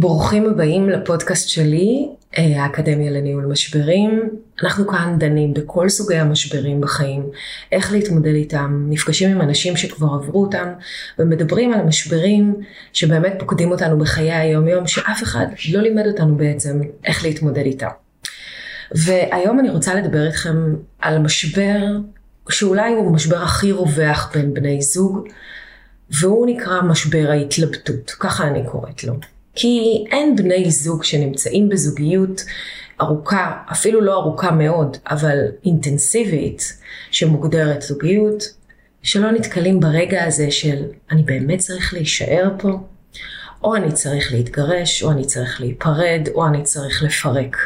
ברוכים 0.00 0.46
הבאים 0.46 0.88
לפודקאסט 0.88 1.48
שלי, 1.48 2.08
אה, 2.38 2.62
האקדמיה 2.62 3.10
לניהול 3.10 3.46
משברים. 3.46 4.30
אנחנו 4.62 4.88
כאן 4.88 5.16
דנים 5.18 5.54
בכל 5.54 5.88
סוגי 5.88 6.16
המשברים 6.16 6.80
בחיים, 6.80 7.30
איך 7.72 7.92
להתמודד 7.92 8.34
איתם, 8.34 8.86
נפגשים 8.88 9.30
עם 9.30 9.40
אנשים 9.40 9.76
שכבר 9.76 10.06
עברו 10.14 10.42
אותם, 10.42 10.68
ומדברים 11.18 11.72
על 11.72 11.80
המשברים 11.80 12.54
שבאמת 12.92 13.34
פוקדים 13.38 13.70
אותנו 13.70 13.98
בחיי 13.98 14.32
היום-יום, 14.32 14.86
שאף 14.86 15.22
אחד 15.22 15.46
לא 15.72 15.80
לימד 15.80 16.06
אותנו 16.06 16.36
בעצם 16.36 16.80
איך 17.04 17.24
להתמודד 17.24 17.64
איתם. 17.64 17.88
והיום 18.92 19.60
אני 19.60 19.70
רוצה 19.70 19.94
לדבר 19.94 20.26
איתכם 20.26 20.74
על 20.98 21.18
משבר 21.18 21.78
שאולי 22.50 22.92
הוא 22.92 23.08
המשבר 23.08 23.42
הכי 23.42 23.72
רווח 23.72 24.30
בין 24.34 24.54
בני 24.54 24.82
זוג, 24.82 25.28
והוא 26.10 26.46
נקרא 26.46 26.82
משבר 26.82 27.26
ההתלבטות, 27.30 28.10
ככה 28.18 28.48
אני 28.48 28.66
קוראת 28.66 29.04
לו. 29.04 29.14
כי 29.60 30.04
אין 30.10 30.36
בני 30.36 30.70
זוג 30.70 31.04
שנמצאים 31.04 31.68
בזוגיות 31.68 32.44
ארוכה, 33.00 33.52
אפילו 33.72 34.00
לא 34.00 34.14
ארוכה 34.14 34.50
מאוד, 34.50 34.96
אבל 35.10 35.38
אינטנסיבית, 35.64 36.78
שמוגדרת 37.10 37.82
זוגיות, 37.82 38.44
שלא 39.02 39.30
נתקלים 39.30 39.80
ברגע 39.80 40.24
הזה 40.24 40.50
של 40.50 40.84
אני 41.10 41.22
באמת 41.22 41.58
צריך 41.58 41.94
להישאר 41.94 42.50
פה, 42.58 42.68
או 43.64 43.76
אני 43.76 43.92
צריך 43.92 44.32
להתגרש, 44.32 45.02
או 45.02 45.10
אני 45.10 45.24
צריך 45.24 45.60
להיפרד, 45.60 46.28
או 46.34 46.46
אני 46.46 46.62
צריך 46.62 47.02
לפרק. 47.02 47.56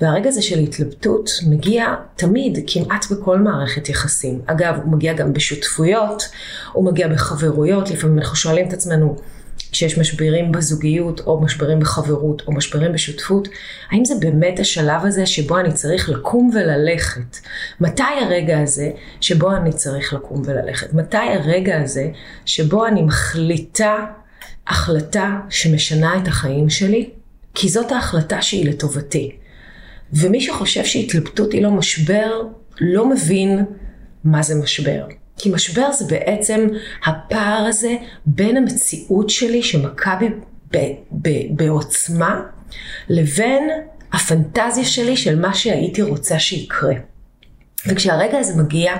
והרגע 0.00 0.28
הזה 0.28 0.42
של 0.42 0.58
התלבטות 0.58 1.30
מגיע 1.46 1.94
תמיד, 2.16 2.58
כמעט 2.66 3.06
בכל 3.10 3.38
מערכת 3.38 3.88
יחסים. 3.88 4.40
אגב, 4.46 4.80
הוא 4.84 4.92
מגיע 4.92 5.12
גם 5.12 5.32
בשותפויות, 5.32 6.22
הוא 6.72 6.84
מגיע 6.84 7.08
בחברויות, 7.08 7.90
לפעמים 7.90 8.18
אנחנו 8.18 8.36
שואלים 8.36 8.68
את 8.68 8.72
עצמנו, 8.72 9.16
כשיש 9.72 9.98
משברים 9.98 10.52
בזוגיות, 10.52 11.20
או 11.20 11.40
משברים 11.40 11.80
בחברות, 11.80 12.42
או 12.46 12.52
משברים 12.52 12.92
בשותפות, 12.92 13.48
האם 13.90 14.04
זה 14.04 14.14
באמת 14.20 14.60
השלב 14.60 15.04
הזה 15.04 15.26
שבו 15.26 15.58
אני 15.58 15.72
צריך 15.72 16.08
לקום 16.08 16.50
וללכת? 16.54 17.36
מתי 17.80 18.02
הרגע 18.22 18.60
הזה 18.60 18.90
שבו 19.20 19.56
אני 19.56 19.72
צריך 19.72 20.12
לקום 20.12 20.42
וללכת? 20.44 20.94
מתי 20.94 21.16
הרגע 21.16 21.80
הזה 21.80 22.10
שבו 22.44 22.86
אני 22.86 23.02
מחליטה 23.02 23.96
החלטה 24.66 25.40
שמשנה 25.50 26.18
את 26.22 26.28
החיים 26.28 26.70
שלי? 26.70 27.10
כי 27.54 27.68
זאת 27.68 27.92
ההחלטה 27.92 28.42
שהיא 28.42 28.68
לטובתי. 28.70 29.36
ומי 30.12 30.40
שחושב 30.40 30.84
שהתלבטות 30.84 31.52
היא 31.52 31.62
לא 31.62 31.70
משבר, 31.70 32.42
לא 32.80 33.08
מבין 33.08 33.64
מה 34.24 34.42
זה 34.42 34.54
משבר. 34.54 35.06
כי 35.38 35.50
משבר 35.50 35.92
זה 35.92 36.04
בעצם 36.04 36.66
הפער 37.06 37.64
הזה 37.68 37.96
בין 38.26 38.56
המציאות 38.56 39.30
שלי 39.30 39.62
שמכה 39.62 40.18
בי 41.10 41.48
בעוצמה, 41.50 42.40
לבין 43.08 43.68
הפנטזיה 44.12 44.84
שלי 44.84 45.16
של 45.16 45.40
מה 45.40 45.54
שהייתי 45.54 46.02
רוצה 46.02 46.38
שיקרה. 46.38 46.94
וכשהרגע 47.86 48.38
הזה 48.38 48.62
מגיע, 48.62 48.92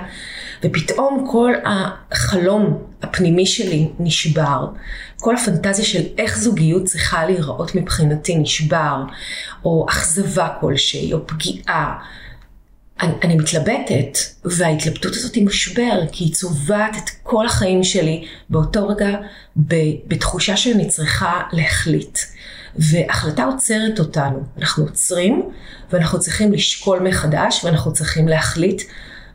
ופתאום 0.63 1.27
כל 1.31 1.53
החלום 1.65 2.83
הפנימי 3.01 3.45
שלי 3.45 3.89
נשבר, 3.99 4.67
כל 5.17 5.35
הפנטזיה 5.35 5.85
של 5.85 6.03
איך 6.17 6.37
זוגיות 6.37 6.83
צריכה 6.83 7.25
להיראות 7.25 7.75
מבחינתי 7.75 8.35
נשבר, 8.35 9.03
או 9.65 9.85
אכזבה 9.89 10.47
כלשהי, 10.59 11.13
או 11.13 11.27
פגיעה, 11.27 11.97
אני, 13.01 13.11
אני 13.23 13.35
מתלבטת, 13.35 14.17
וההתלבטות 14.45 15.15
הזאת 15.15 15.35
היא 15.35 15.45
משבר, 15.45 16.01
כי 16.11 16.23
היא 16.23 16.33
צובעת 16.33 16.95
את 17.03 17.09
כל 17.23 17.45
החיים 17.45 17.83
שלי 17.83 18.25
באותו 18.49 18.87
רגע 18.87 19.17
בתחושה 20.07 20.57
שאני 20.57 20.87
צריכה 20.87 21.41
להחליט. 21.51 22.19
והחלטה 22.75 23.43
עוצרת 23.43 23.99
אותנו. 23.99 24.43
אנחנו 24.57 24.83
עוצרים, 24.83 25.49
ואנחנו 25.91 26.19
צריכים 26.19 26.53
לשקול 26.53 26.99
מחדש, 26.99 27.65
ואנחנו 27.65 27.93
צריכים 27.93 28.27
להחליט. 28.27 28.81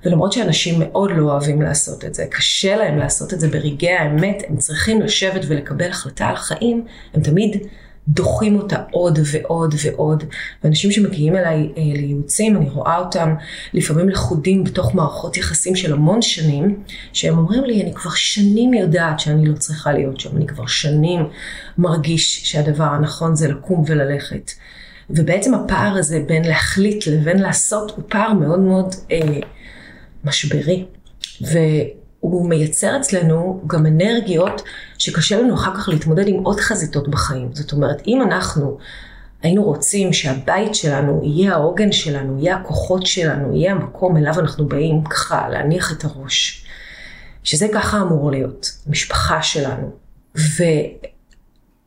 ולמרות 0.05 0.33
שאנשים 0.33 0.75
מאוד 0.79 1.11
לא 1.17 1.33
אוהבים 1.33 1.63
לעשות 1.63 2.05
את 2.05 2.15
זה, 2.15 2.27
קשה 2.31 2.77
להם 2.77 2.99
לעשות 2.99 3.35
את 3.35 3.41
זה 3.41 3.49
ברגעי 3.49 3.97
האמת, 3.97 4.43
הם 4.49 4.57
צריכים 4.57 5.03
לשבת 5.03 5.45
ולקבל 5.49 5.91
החלטה 5.91 6.27
על 6.27 6.35
החיים, 6.35 6.85
הם 7.15 7.23
תמיד 7.23 7.67
דוחים 8.09 8.57
אותה 8.57 8.77
עוד 8.91 9.19
ועוד 9.33 9.75
ועוד. 9.85 10.25
ואנשים 10.65 10.93
שמגיעים 10.93 11.37
אליי 11.37 11.73
אה, 11.77 11.83
לייעוצים, 11.83 12.57
אני 12.57 12.71
רואה 12.71 12.99
אותם 12.99 13.35
לפעמים 13.75 14.09
לכודים 14.09 14.65
בתוך 14.65 14.95
מערכות 14.95 15.37
יחסים 15.37 15.77
של 15.77 15.93
המון 15.93 16.23
שנים, 16.23 16.83
שהם 17.13 17.39
אומרים 17.39 17.65
לי, 17.65 17.83
אני 17.83 17.95
כבר 17.95 18.11
שנים 18.15 18.75
יודעת 18.75 19.21
שאני 19.21 19.47
לא 19.47 19.57
צריכה 19.57 19.93
להיות 19.93 20.21
שם, 20.21 20.37
אני 20.37 20.47
כבר 20.47 20.67
שנים 20.67 21.21
מרגיש 21.79 22.51
שהדבר 22.51 22.85
הנכון 22.85 23.37
זה 23.37 23.49
לקום 23.49 23.85
וללכת. 23.87 24.51
ובעצם 25.11 25.55
הפער 25.55 25.97
הזה 25.97 26.25
בין 26.27 26.45
להחליט 26.45 27.07
לבין 27.07 27.39
לעשות 27.39 27.93
הוא 27.97 28.05
פער 28.09 28.33
מאוד 28.33 28.61
מאוד 28.61 28.95
אה, 29.13 29.39
משברי. 30.25 30.85
ו... 31.43 31.59
הוא 32.25 32.49
מייצר 32.49 32.97
אצלנו 33.01 33.63
גם 33.67 33.87
אנרגיות 33.87 34.63
שקשה 35.05 35.41
לנו 35.41 35.55
אחר 35.55 35.75
כך 35.75 35.89
להתמודד 35.89 36.29
עם 36.29 36.43
עוד 36.43 36.61
חזיתות 36.61 37.09
בחיים. 37.09 37.49
זאת 37.53 37.73
אומרת, 37.73 38.03
אם 38.07 38.23
אנחנו 38.23 38.79
היינו 39.43 39.63
רוצים 39.63 40.13
שהבית 40.13 40.75
שלנו 40.75 41.21
יהיה 41.25 41.53
העוגן 41.53 41.93
שלנו, 41.93 42.39
יהיה 42.39 42.57
הכוחות 42.57 43.07
שלנו, 43.07 43.57
יהיה 43.57 43.73
המקום 43.73 44.17
אליו 44.17 44.41
אנחנו 44.41 44.69
באים 44.69 45.05
ככה 45.05 45.49
להניח 45.49 45.93
את 45.93 46.05
הראש, 46.05 46.65
שזה 47.43 47.67
ככה 47.75 48.01
אמור 48.01 48.31
להיות, 48.31 48.71
משפחה 48.87 49.43
שלנו. 49.43 49.91
ו... 50.37 50.63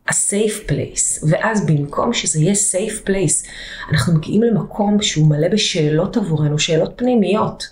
ה-safe 0.08 0.70
place, 0.70 1.28
ואז 1.30 1.66
במקום 1.66 2.14
שזה 2.14 2.40
יהיה 2.40 2.54
safe 2.54 3.08
place, 3.08 3.48
אנחנו 3.92 4.14
מגיעים 4.14 4.44
למקום 4.44 5.02
שהוא 5.02 5.30
מלא 5.30 5.48
בשאלות 5.48 6.18
עבורנו, 6.18 6.60
שאלות 6.60 6.94
פנימיות. 6.96 7.68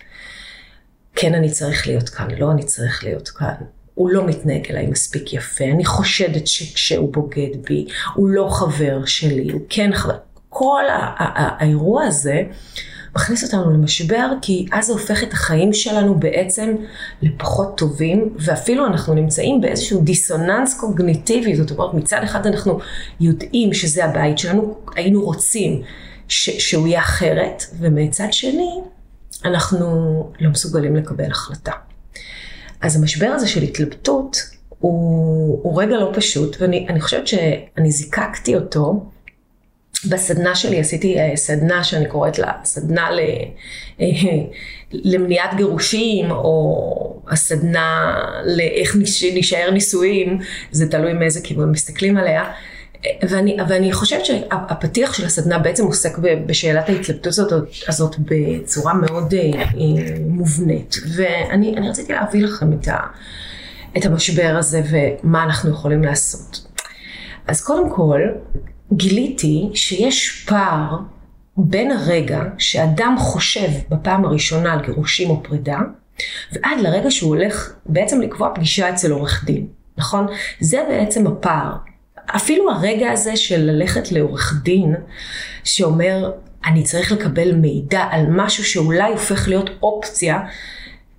כן 1.16 1.34
אני 1.34 1.50
צריך 1.50 1.88
להיות 1.88 2.10
כאן, 2.10 2.28
לא 2.38 2.52
אני 2.52 2.64
צריך 2.64 3.04
להיות 3.04 3.30
כאן. 3.30 3.56
הוא 3.96 4.10
לא 4.10 4.26
מתנהג 4.26 4.68
אליי 4.70 4.88
מספיק 4.88 5.34
יפה, 5.34 5.66
אני 5.66 5.86
חושדת 5.86 6.48
שכשהוא 6.48 7.14
בוגד 7.14 7.66
בי, 7.68 7.88
הוא 8.14 8.30
לא 8.30 8.48
חבר 8.52 9.06
שלי, 9.06 9.52
הוא 9.52 9.62
כן 9.70 9.92
חבר. 9.94 10.18
כל 10.50 10.84
האירוע 10.90 12.04
הזה 12.04 12.44
מכניס 13.16 13.44
אותנו 13.44 13.72
למשבר, 13.72 14.32
כי 14.42 14.66
אז 14.72 14.86
זה 14.86 14.94
הופך 14.94 15.24
את 15.24 15.34
החיים 15.34 15.74
שלנו 15.74 16.20
בעצם 16.20 16.76
לפחות 17.22 17.78
טובים, 17.78 18.30
ואפילו 18.40 18.88
אנחנו 18.88 19.14
נמצאים 19.14 19.62
באיזשהו 19.62 20.02
דיסוננס 20.02 20.80
קוגניטיבי, 20.80 21.56
זאת 21.56 21.72
אומרת 21.72 21.94
מצד 21.94 22.20
אחד 22.24 22.48
אנחנו 22.48 22.80
יודעים 23.20 23.74
שזה 23.74 24.06
הבית 24.06 24.38
שלנו, 24.38 24.78
היינו 24.96 25.22
רוצים 25.22 25.82
ש- 26.28 26.70
שהוא 26.70 26.88
יהיה 26.88 27.00
אחרת, 27.00 27.64
ומצד 27.80 28.28
שני 28.32 28.82
אנחנו 29.46 29.88
לא 30.40 30.50
מסוגלים 30.50 30.96
לקבל 30.96 31.32
החלטה. 31.32 31.72
אז 32.86 32.96
המשבר 32.96 33.28
הזה 33.28 33.48
של 33.48 33.62
התלבטות 33.62 34.38
הוא, 34.80 35.60
הוא 35.64 35.82
רגע 35.82 35.98
לא 35.98 36.12
פשוט, 36.14 36.58
ואני 36.60 37.02
חושבת 37.02 37.28
שאני 37.28 37.92
זיקקתי 37.92 38.56
אותו. 38.56 39.06
בסדנה 40.10 40.56
שלי 40.56 40.80
עשיתי 40.80 41.20
אה, 41.20 41.36
סדנה 41.36 41.84
שאני 41.84 42.06
קוראת 42.06 42.40
לה 42.40 42.52
סדנה 42.64 43.12
ל, 43.12 43.20
אה, 44.02 44.08
למניעת 44.92 45.56
גירושים, 45.56 46.32
או 46.32 47.22
הסדנה 47.28 48.18
לאיך 48.46 48.96
נשאר 49.36 49.72
נישואים, 49.72 50.40
זה 50.72 50.92
תלוי 50.92 51.14
מאיזה 51.14 51.42
כיוון 51.42 51.72
מסתכלים 51.72 52.18
עליה. 52.18 52.44
ואני, 53.30 53.58
ואני 53.70 53.94
חושבת 53.94 54.26
שהפתיח 54.26 55.14
של 55.14 55.26
הסדנה 55.26 55.60
בעצם 55.60 55.86
עוסק 55.86 56.18
בשאלת 56.18 56.90
ההתלבטות 56.90 57.28
הזאת, 57.28 57.54
הזאת 57.88 58.16
בצורה 58.20 58.94
מאוד 58.94 59.34
אה, 59.34 59.64
מובנית. 60.26 60.96
ואני 61.16 61.76
רציתי 61.90 62.14
להביא 62.14 62.44
לכם 62.44 62.74
את, 62.74 62.88
ה, 62.88 62.98
את 63.98 64.06
המשבר 64.06 64.56
הזה 64.60 64.82
ומה 64.90 65.44
אנחנו 65.44 65.70
יכולים 65.70 66.04
לעשות. 66.04 66.68
אז 67.48 67.64
קודם 67.64 67.90
כל, 67.90 68.22
גיליתי 68.94 69.70
שיש 69.74 70.46
פער 70.48 70.98
בין 71.58 71.92
הרגע 71.92 72.44
שאדם 72.58 73.16
חושב 73.20 73.70
בפעם 73.90 74.26
הראשונה 74.26 74.74
על 74.74 74.82
גירושים 74.86 75.30
או 75.30 75.44
פרידה, 75.44 75.80
ועד 76.52 76.80
לרגע 76.82 77.12
שהוא 77.12 77.36
הולך 77.36 77.74
בעצם 77.86 78.22
לקבוע 78.22 78.56
פגישה 78.56 78.90
אצל 78.90 79.12
עורך 79.12 79.46
דין, 79.46 79.68
נכון? 79.98 80.28
זה 80.60 80.84
בעצם 80.90 81.28
הפער. 81.28 81.76
אפילו 82.26 82.72
הרגע 82.72 83.12
הזה 83.12 83.36
של 83.36 83.60
ללכת 83.60 84.12
לעורך 84.12 84.54
דין 84.64 84.96
שאומר, 85.64 86.32
אני 86.66 86.84
צריך 86.84 87.12
לקבל 87.12 87.56
מידע 87.56 88.08
על 88.12 88.26
משהו 88.30 88.64
שאולי 88.64 89.12
הופך 89.12 89.48
להיות 89.48 89.70
אופציה, 89.84 90.40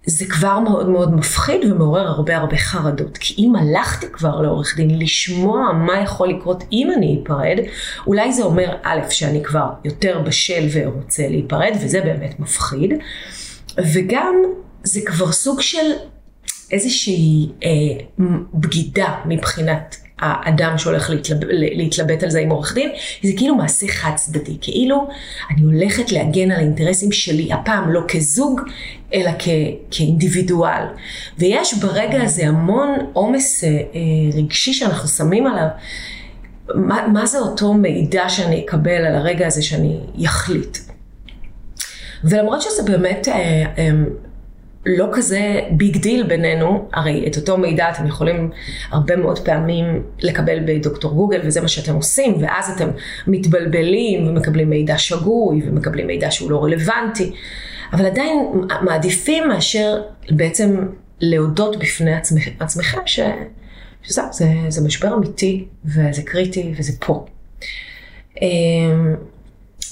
זה 0.07 0.27
כבר 0.27 0.59
מאוד 0.59 0.89
מאוד 0.89 1.15
מפחיד 1.15 1.65
ומעורר 1.65 2.07
הרבה 2.09 2.37
הרבה 2.37 2.57
חרדות. 2.57 3.19
כי 3.19 3.35
אם 3.39 3.53
הלכתי 3.57 4.07
כבר 4.13 4.41
לעורך 4.41 4.77
דין 4.77 4.99
לשמוע 4.99 5.73
מה 5.73 6.01
יכול 6.01 6.29
לקרות 6.29 6.65
אם 6.73 6.91
אני 6.97 7.21
אפרד, 7.25 7.59
אולי 8.07 8.33
זה 8.33 8.43
אומר 8.43 8.77
א', 8.83 9.01
שאני 9.11 9.45
כבר 9.45 9.69
יותר 9.85 10.21
בשל 10.27 10.67
ורוצה 10.73 11.29
להיפרד, 11.29 11.73
וזה 11.83 12.01
באמת 12.01 12.41
מפחיד, 12.41 12.93
וגם 13.93 14.35
זה 14.83 15.01
כבר 15.07 15.33
סוג 15.33 15.61
של 15.61 15.93
איזושהי 16.71 17.49
אה, 17.65 17.69
בגידה 18.55 19.15
מבחינת 19.27 19.97
האדם 20.19 20.79
שהולך 20.79 21.11
להתלב, 21.11 21.39
להתלבט 21.51 22.23
על 22.23 22.31
זה 22.31 22.41
עם 22.41 22.51
עורך 22.51 22.75
דין, 22.75 22.91
זה 23.23 23.33
כאילו 23.37 23.55
מעשה 23.55 23.87
חד 23.89 24.11
צדדי, 24.15 24.57
כאילו 24.61 25.09
אני 25.51 25.63
הולכת 25.63 26.13
להגן 26.13 26.51
על 26.51 26.59
האינטרסים 26.59 27.13
שלי, 27.13 27.53
הפעם 27.53 27.91
לא 27.91 28.01
כזוג, 28.09 28.61
אלא 29.15 29.31
כ, 29.39 29.49
כאינדיבידואל. 29.91 30.83
ויש 31.39 31.75
ברגע 31.75 32.23
הזה 32.23 32.49
המון 32.49 32.91
עומס 33.13 33.65
אה, 33.65 33.69
אה, 33.69 34.39
רגשי 34.39 34.73
שאנחנו 34.73 35.09
שמים 35.09 35.47
עליו. 35.47 35.69
מה, 36.75 37.07
מה 37.13 37.27
זה 37.27 37.39
אותו 37.39 37.75
מידע 37.75 38.29
שאני 38.29 38.65
אקבל 38.65 38.91
על 39.07 39.15
הרגע 39.15 39.47
הזה 39.47 39.63
שאני 39.63 40.01
אחליט? 40.27 40.79
ולמרות 42.25 42.63
שזה 42.63 42.83
באמת 42.83 43.29
אה, 43.29 43.35
אה, 43.79 43.91
לא 44.87 45.09
כזה 45.13 45.61
big 45.71 45.97
deal 45.97 46.23
בינינו, 46.23 46.89
הרי 46.93 47.25
את 47.27 47.37
אותו 47.37 47.59
מידע 47.59 47.91
אתם 47.91 48.07
יכולים 48.07 48.51
הרבה 48.91 49.17
מאוד 49.17 49.39
פעמים 49.39 50.03
לקבל 50.21 50.59
בדוקטור 50.67 51.13
גוגל 51.13 51.41
וזה 51.45 51.61
מה 51.61 51.69
שאתם 51.69 51.95
עושים, 51.95 52.35
ואז 52.41 52.71
אתם 52.77 52.89
מתבלבלים 53.27 54.29
ומקבלים 54.29 54.71
מידע 54.71 54.99
שגוי 54.99 55.63
ומקבלים 55.67 56.07
מידע 56.07 56.31
שהוא 56.31 56.51
לא 56.51 56.65
רלוונטי, 56.65 57.33
אבל 57.93 58.07
עדיין 58.07 58.47
מעדיפים 58.83 59.49
מאשר 59.49 60.03
בעצם 60.31 60.87
להודות 61.21 61.79
בפני 61.79 62.15
עצמכ, 62.15 62.49
עצמכם 62.61 63.01
ש, 63.07 63.21
שזה 64.03 64.23
זה, 64.33 64.49
זה 64.69 64.87
משבר 64.87 65.15
אמיתי 65.15 65.65
וזה 65.85 66.23
קריטי 66.25 66.75
וזה 66.79 66.93
פה. 67.01 67.27
אמ, 68.43 69.17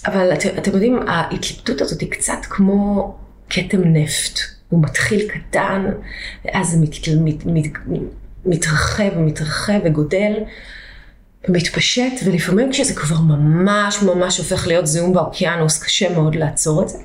אבל 0.06 0.32
את, 0.32 0.46
אתם 0.58 0.70
יודעים, 0.70 0.98
ההתלבטות 1.08 1.80
הזאת 1.80 2.00
היא 2.00 2.10
קצת 2.10 2.38
כמו 2.48 3.14
כתם 3.50 3.80
נפט. 3.84 4.53
הוא 4.74 4.82
מתחיל 4.82 5.28
קטן, 5.28 5.84
ואז 6.44 6.70
זה 6.70 6.80
מת, 6.80 7.08
מת, 7.16 7.46
מת, 7.46 7.72
מתרחב 8.46 9.10
ומתרחב 9.16 9.80
וגודל 9.84 10.32
ומתפשט, 11.48 12.12
ולפעמים 12.24 12.72
כשזה 12.72 12.94
כבר 12.94 13.20
ממש 13.20 14.02
ממש 14.02 14.38
הופך 14.38 14.66
להיות 14.66 14.86
זיהום 14.86 15.12
באוקיינוס, 15.12 15.82
קשה 15.82 16.14
מאוד 16.14 16.34
לעצור 16.34 16.82
את 16.82 16.88
זה. 16.88 16.98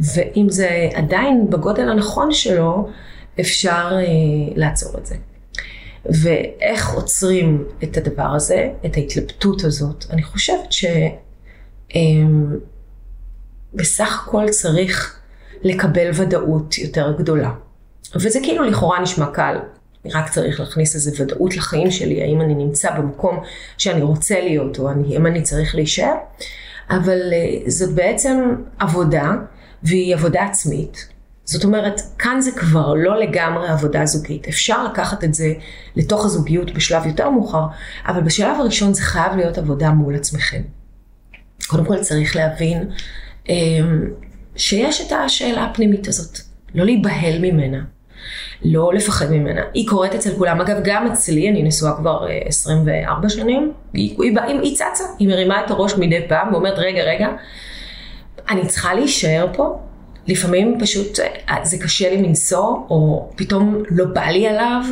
ואם 0.00 0.46
זה 0.50 0.88
עדיין 0.94 1.50
בגודל 1.50 1.88
הנכון 1.88 2.32
שלו, 2.32 2.88
אפשר 3.40 3.90
אה, 3.92 4.02
לעצור 4.56 4.98
את 4.98 5.06
זה. 5.06 5.14
ואיך 6.06 6.94
עוצרים 6.94 7.64
את 7.82 7.96
הדבר 7.96 8.34
הזה, 8.34 8.70
את 8.86 8.96
ההתלבטות 8.96 9.64
הזאת? 9.64 10.04
אני 10.10 10.22
חושבת 10.22 10.72
שבסך 10.72 10.90
אה, 14.00 14.06
הכל 14.06 14.48
צריך 14.50 15.20
לקבל 15.62 16.10
ודאות 16.14 16.78
יותר 16.78 17.14
גדולה. 17.18 17.50
וזה 18.14 18.38
כאילו 18.42 18.64
לכאורה 18.64 19.00
נשמע 19.00 19.26
קל, 19.26 19.56
אני 20.04 20.14
רק 20.14 20.30
צריך 20.30 20.60
להכניס 20.60 20.94
איזה 20.94 21.22
ודאות 21.22 21.56
לחיים 21.56 21.90
שלי, 21.90 22.22
האם 22.22 22.40
אני 22.40 22.54
נמצא 22.54 22.90
במקום 22.98 23.40
שאני 23.78 24.02
רוצה 24.02 24.40
להיות, 24.40 24.78
או 24.78 24.90
אני, 24.90 25.16
אם 25.16 25.26
אני 25.26 25.42
צריך 25.42 25.74
להישאר, 25.74 26.14
אבל 26.90 27.20
uh, 27.20 27.70
זאת 27.70 27.94
בעצם 27.94 28.54
עבודה, 28.78 29.32
והיא 29.82 30.14
עבודה 30.14 30.44
עצמית. 30.44 31.08
זאת 31.44 31.64
אומרת, 31.64 32.00
כאן 32.18 32.40
זה 32.40 32.50
כבר 32.52 32.94
לא 32.94 33.20
לגמרי 33.20 33.68
עבודה 33.68 34.06
זוגית. 34.06 34.48
אפשר 34.48 34.84
לקחת 34.84 35.24
את 35.24 35.34
זה 35.34 35.52
לתוך 35.96 36.24
הזוגיות 36.24 36.74
בשלב 36.74 37.06
יותר 37.06 37.30
מאוחר, 37.30 37.66
אבל 38.06 38.20
בשלב 38.20 38.60
הראשון 38.60 38.94
זה 38.94 39.02
חייב 39.02 39.36
להיות 39.36 39.58
עבודה 39.58 39.90
מול 39.90 40.14
עצמכם. 40.14 40.62
קודם 41.66 41.84
כל 41.84 42.00
צריך 42.00 42.36
להבין 42.36 42.90
um, 43.46 43.50
שיש 44.56 45.00
את 45.00 45.12
השאלה 45.12 45.64
הפנימית 45.64 46.08
הזאת, 46.08 46.38
לא 46.74 46.84
להיבהל 46.84 47.38
ממנה, 47.38 47.84
לא 48.64 48.94
לפחד 48.94 49.30
ממנה. 49.30 49.62
היא 49.74 49.88
קורית 49.88 50.14
אצל 50.14 50.34
כולם. 50.36 50.60
אגב, 50.60 50.76
גם 50.84 51.06
אצלי, 51.06 51.48
אני 51.48 51.62
נשואה 51.62 51.96
כבר 51.96 52.26
24 52.44 53.24
אה, 53.24 53.28
שנים, 53.28 53.72
היא, 53.92 54.16
היא, 54.18 54.38
היא, 54.46 54.60
היא 54.62 54.76
צצה, 54.76 55.04
היא 55.18 55.28
מרימה 55.28 55.64
את 55.64 55.70
הראש 55.70 55.94
מדי 55.94 56.28
פעם 56.28 56.52
ואומרת, 56.52 56.78
רגע, 56.78 57.02
רגע, 57.02 57.28
אני 58.50 58.66
צריכה 58.66 58.94
להישאר 58.94 59.46
פה? 59.52 59.78
לפעמים 60.26 60.78
פשוט 60.80 61.20
אה, 61.20 61.56
זה 61.62 61.78
קשה 61.78 62.10
לי 62.10 62.16
מנשוא, 62.16 62.76
או 62.90 63.30
פתאום 63.36 63.82
לא 63.90 64.04
בא 64.04 64.24
לי 64.24 64.48
עליו, 64.48 64.82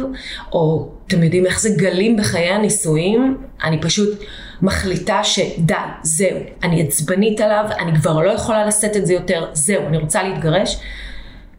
או 0.53 0.89
אתם 1.07 1.23
יודעים 1.23 1.47
איך 1.47 1.61
זה 1.61 1.71
גלים 1.77 2.17
בחיי 2.17 2.49
הנישואים, 2.49 3.37
אני 3.65 3.81
פשוט 3.81 4.21
מחליטה 4.63 5.25
שדי, 5.25 5.75
זהו, 6.03 6.39
אני 6.63 6.83
עצבנית 6.83 7.41
עליו, 7.41 7.65
אני 7.79 7.99
כבר 8.01 8.21
לא 8.21 8.31
יכולה 8.31 8.67
לשאת 8.67 8.97
את 8.97 9.07
זה 9.07 9.13
יותר, 9.13 9.47
זהו, 9.53 9.87
אני 9.87 9.99
רוצה 9.99 10.23
להתגרש. 10.23 10.77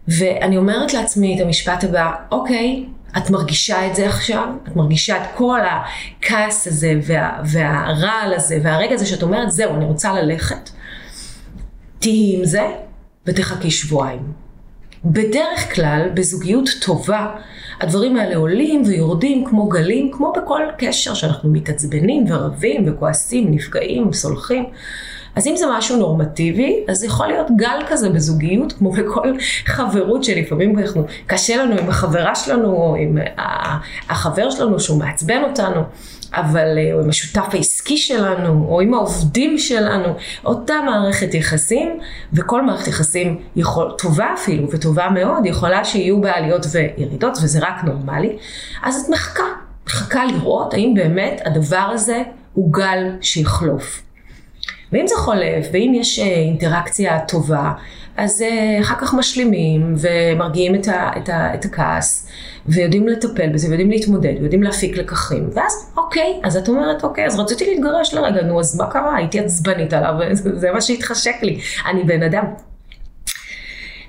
ואני 0.07 0.57
אומרת 0.57 0.93
לעצמי 0.93 1.35
את 1.35 1.45
המשפט 1.45 1.83
הבא, 1.83 2.11
אוקיי, 2.31 2.85
את 3.17 3.29
מרגישה 3.29 3.87
את 3.87 3.95
זה 3.95 4.07
עכשיו? 4.07 4.47
את 4.67 4.75
מרגישה 4.75 5.17
את 5.17 5.27
כל 5.35 5.59
הכעס 5.61 6.67
הזה 6.67 6.93
וה, 7.03 7.39
והרעל 7.45 8.33
הזה 8.33 8.59
והרגע 8.63 8.93
הזה 8.93 9.05
שאת 9.05 9.23
אומרת, 9.23 9.51
זהו, 9.51 9.75
אני 9.75 9.85
רוצה 9.85 10.13
ללכת. 10.13 10.69
תהיי 11.99 12.35
עם 12.37 12.45
זה 12.45 12.67
ותחכי 13.27 13.71
שבועיים. 13.71 14.45
בדרך 15.05 15.75
כלל, 15.75 16.09
בזוגיות 16.13 16.69
טובה, 16.81 17.35
הדברים 17.81 18.17
האלה 18.17 18.35
עולים 18.35 18.83
ויורדים 18.85 19.45
כמו 19.45 19.69
גלים, 19.69 20.11
כמו 20.11 20.33
בכל 20.37 20.61
קשר 20.77 21.13
שאנחנו 21.13 21.49
מתעצבנים 21.49 22.25
ורבים 22.31 22.83
וכועסים, 22.87 23.51
נפגעים, 23.51 24.13
סולחים. 24.13 24.65
אז 25.35 25.47
אם 25.47 25.55
זה 25.55 25.65
משהו 25.77 25.97
נורמטיבי, 25.97 26.83
אז 26.87 27.03
יכול 27.03 27.27
להיות 27.27 27.47
גל 27.55 27.79
כזה 27.87 28.09
בזוגיות, 28.09 28.73
כמו 28.73 28.91
בכל 28.91 29.33
חברות 29.65 30.23
שלפעמים 30.23 30.79
אנחנו, 30.79 31.05
קשה 31.27 31.63
לנו 31.63 31.75
עם 31.79 31.89
החברה 31.89 32.35
שלנו, 32.35 32.67
או 32.67 32.95
עם 32.95 33.17
החבר 34.09 34.49
שלנו 34.49 34.79
שהוא 34.79 34.99
מעצבן 34.99 35.43
אותנו. 35.43 35.81
אבל, 36.33 36.77
אה, 36.77 36.93
או 36.93 37.01
עם 37.01 37.09
השותף 37.09 37.45
העסקי 37.53 37.97
שלנו, 37.97 38.65
או 38.69 38.81
עם 38.81 38.93
העובדים 38.93 39.57
שלנו, 39.57 40.07
אותה 40.45 40.73
מערכת 40.85 41.33
יחסים, 41.33 41.99
וכל 42.33 42.61
מערכת 42.61 42.87
יחסים 42.87 43.39
יכול, 43.55 43.95
טובה 43.97 44.33
אפילו, 44.33 44.71
וטובה 44.71 45.09
מאוד, 45.09 45.45
יכולה 45.45 45.85
שיהיו 45.85 46.21
בה 46.21 46.31
עליות 46.31 46.65
וירידות, 46.71 47.37
וזה 47.43 47.59
רק 47.61 47.83
נורמלי, 47.83 48.37
אז 48.83 49.01
את 49.01 49.09
מחכה, 49.09 49.43
מחכה 49.87 50.25
לראות 50.25 50.73
האם 50.73 50.93
באמת 50.95 51.41
הדבר 51.45 51.89
הזה 51.93 52.23
הוא 52.53 52.73
גל 52.73 53.09
שיחלוף. 53.21 54.01
ואם 54.91 55.07
זה 55.07 55.15
חולף, 55.17 55.67
ואם 55.71 55.91
יש 55.95 56.19
אה, 56.19 56.25
אינטראקציה 56.25 57.19
טובה, 57.19 57.71
אז 58.17 58.41
אה, 58.41 58.81
אחר 58.81 58.95
כך 58.95 59.13
משלימים 59.13 59.95
ומרגיעים 59.97 60.75
את, 60.75 60.87
ה, 60.87 61.11
את, 61.17 61.29
ה, 61.29 61.53
את 61.53 61.65
הכעס, 61.65 62.27
ויודעים 62.65 63.07
לטפל 63.07 63.49
בזה, 63.49 63.67
ויודעים 63.67 63.91
להתמודד, 63.91 64.33
ויודעים 64.39 64.63
להפיק 64.63 64.97
לקחים, 64.97 65.49
ואז 65.53 65.91
אוקיי, 65.97 66.39
אז 66.43 66.57
את 66.57 66.69
אומרת, 66.69 67.03
אוקיי, 67.03 67.25
אז 67.25 67.39
רציתי 67.39 67.65
להתגרש 67.65 68.13
לרגע, 68.13 68.41
נו, 68.41 68.59
אז 68.59 68.77
מה 68.77 68.91
קרה? 68.91 69.15
הייתי 69.15 69.39
עצבנית 69.39 69.93
עליו, 69.93 70.13
זה 70.61 70.71
מה 70.71 70.81
שהתחשק 70.81 71.35
לי, 71.41 71.59
אני 71.85 72.03
בן 72.03 72.23
אדם. 72.23 72.45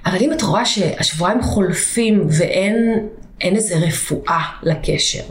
אבל 0.06 0.18
אם 0.20 0.32
את 0.32 0.42
רואה 0.42 0.64
שהשבועיים 0.64 1.42
חולפים 1.42 2.26
ואין 2.30 3.08
איזה 3.42 3.76
רפואה 3.76 4.40
לקשר, 4.62 5.22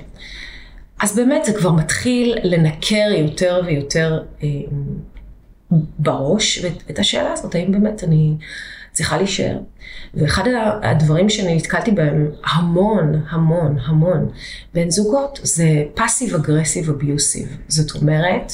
אז 1.01 1.15
באמת 1.15 1.45
זה 1.45 1.53
כבר 1.53 1.71
מתחיל 1.71 2.37
לנקר 2.43 3.09
יותר 3.17 3.61
ויותר 3.65 4.19
אה, 4.43 4.49
בראש 5.99 6.65
את 6.89 6.99
השאלה 6.99 7.33
הזאת, 7.33 7.55
האם 7.55 7.71
באמת 7.71 8.03
אני 8.03 8.35
צריכה 8.91 9.17
להישאר. 9.17 9.57
ואחד 10.13 10.43
הדברים 10.83 11.29
שאני 11.29 11.55
נתקלתי 11.55 11.91
בהם 11.91 12.31
המון, 12.45 13.21
המון, 13.29 13.77
המון 13.85 14.29
בין 14.73 14.91
זוגות, 14.91 15.39
זה 15.43 15.83
פאסיב 15.93 16.35
אגרסיב 16.35 16.89
אביוסיב. 16.89 17.57
זאת 17.67 18.01
אומרת, 18.01 18.51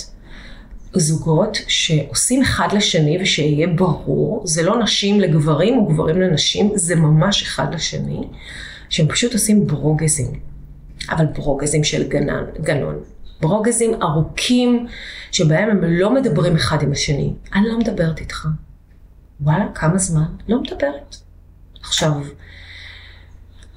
זוגות 0.94 1.58
שעושים 1.68 2.42
אחד 2.42 2.68
לשני 2.74 3.18
ושיהיה 3.22 3.68
ברור, 3.68 4.42
זה 4.46 4.64
לא 4.64 4.80
נשים 4.80 5.20
לגברים 5.20 5.78
או 5.78 5.86
גברים 5.86 6.22
לנשים, 6.22 6.72
זה 6.76 6.96
ממש 6.96 7.44
אחד 7.44 7.74
לשני, 7.74 8.22
שהם 8.90 9.08
פשוט 9.08 9.34
עושים 9.34 9.68
ברוגזים. 9.68 10.40
אבל 11.10 11.26
ברוגזים 11.26 11.84
של 11.84 12.08
גנן, 12.08 12.44
גנון. 12.62 13.00
ברוגזים 13.42 14.02
ארוכים, 14.02 14.88
שבהם 15.32 15.70
הם 15.70 15.84
לא 15.84 16.14
מדברים 16.14 16.56
אחד 16.56 16.84
עם 16.84 16.92
השני. 16.92 17.34
אני 17.54 17.70
לא 17.70 17.80
מדברת 17.80 18.20
איתך. 18.20 18.48
וואלה, 19.42 19.66
כמה 19.76 19.98
זמן? 19.98 20.26
לא 20.48 20.62
מדברת. 20.62 21.16
עכשיו, 21.82 22.14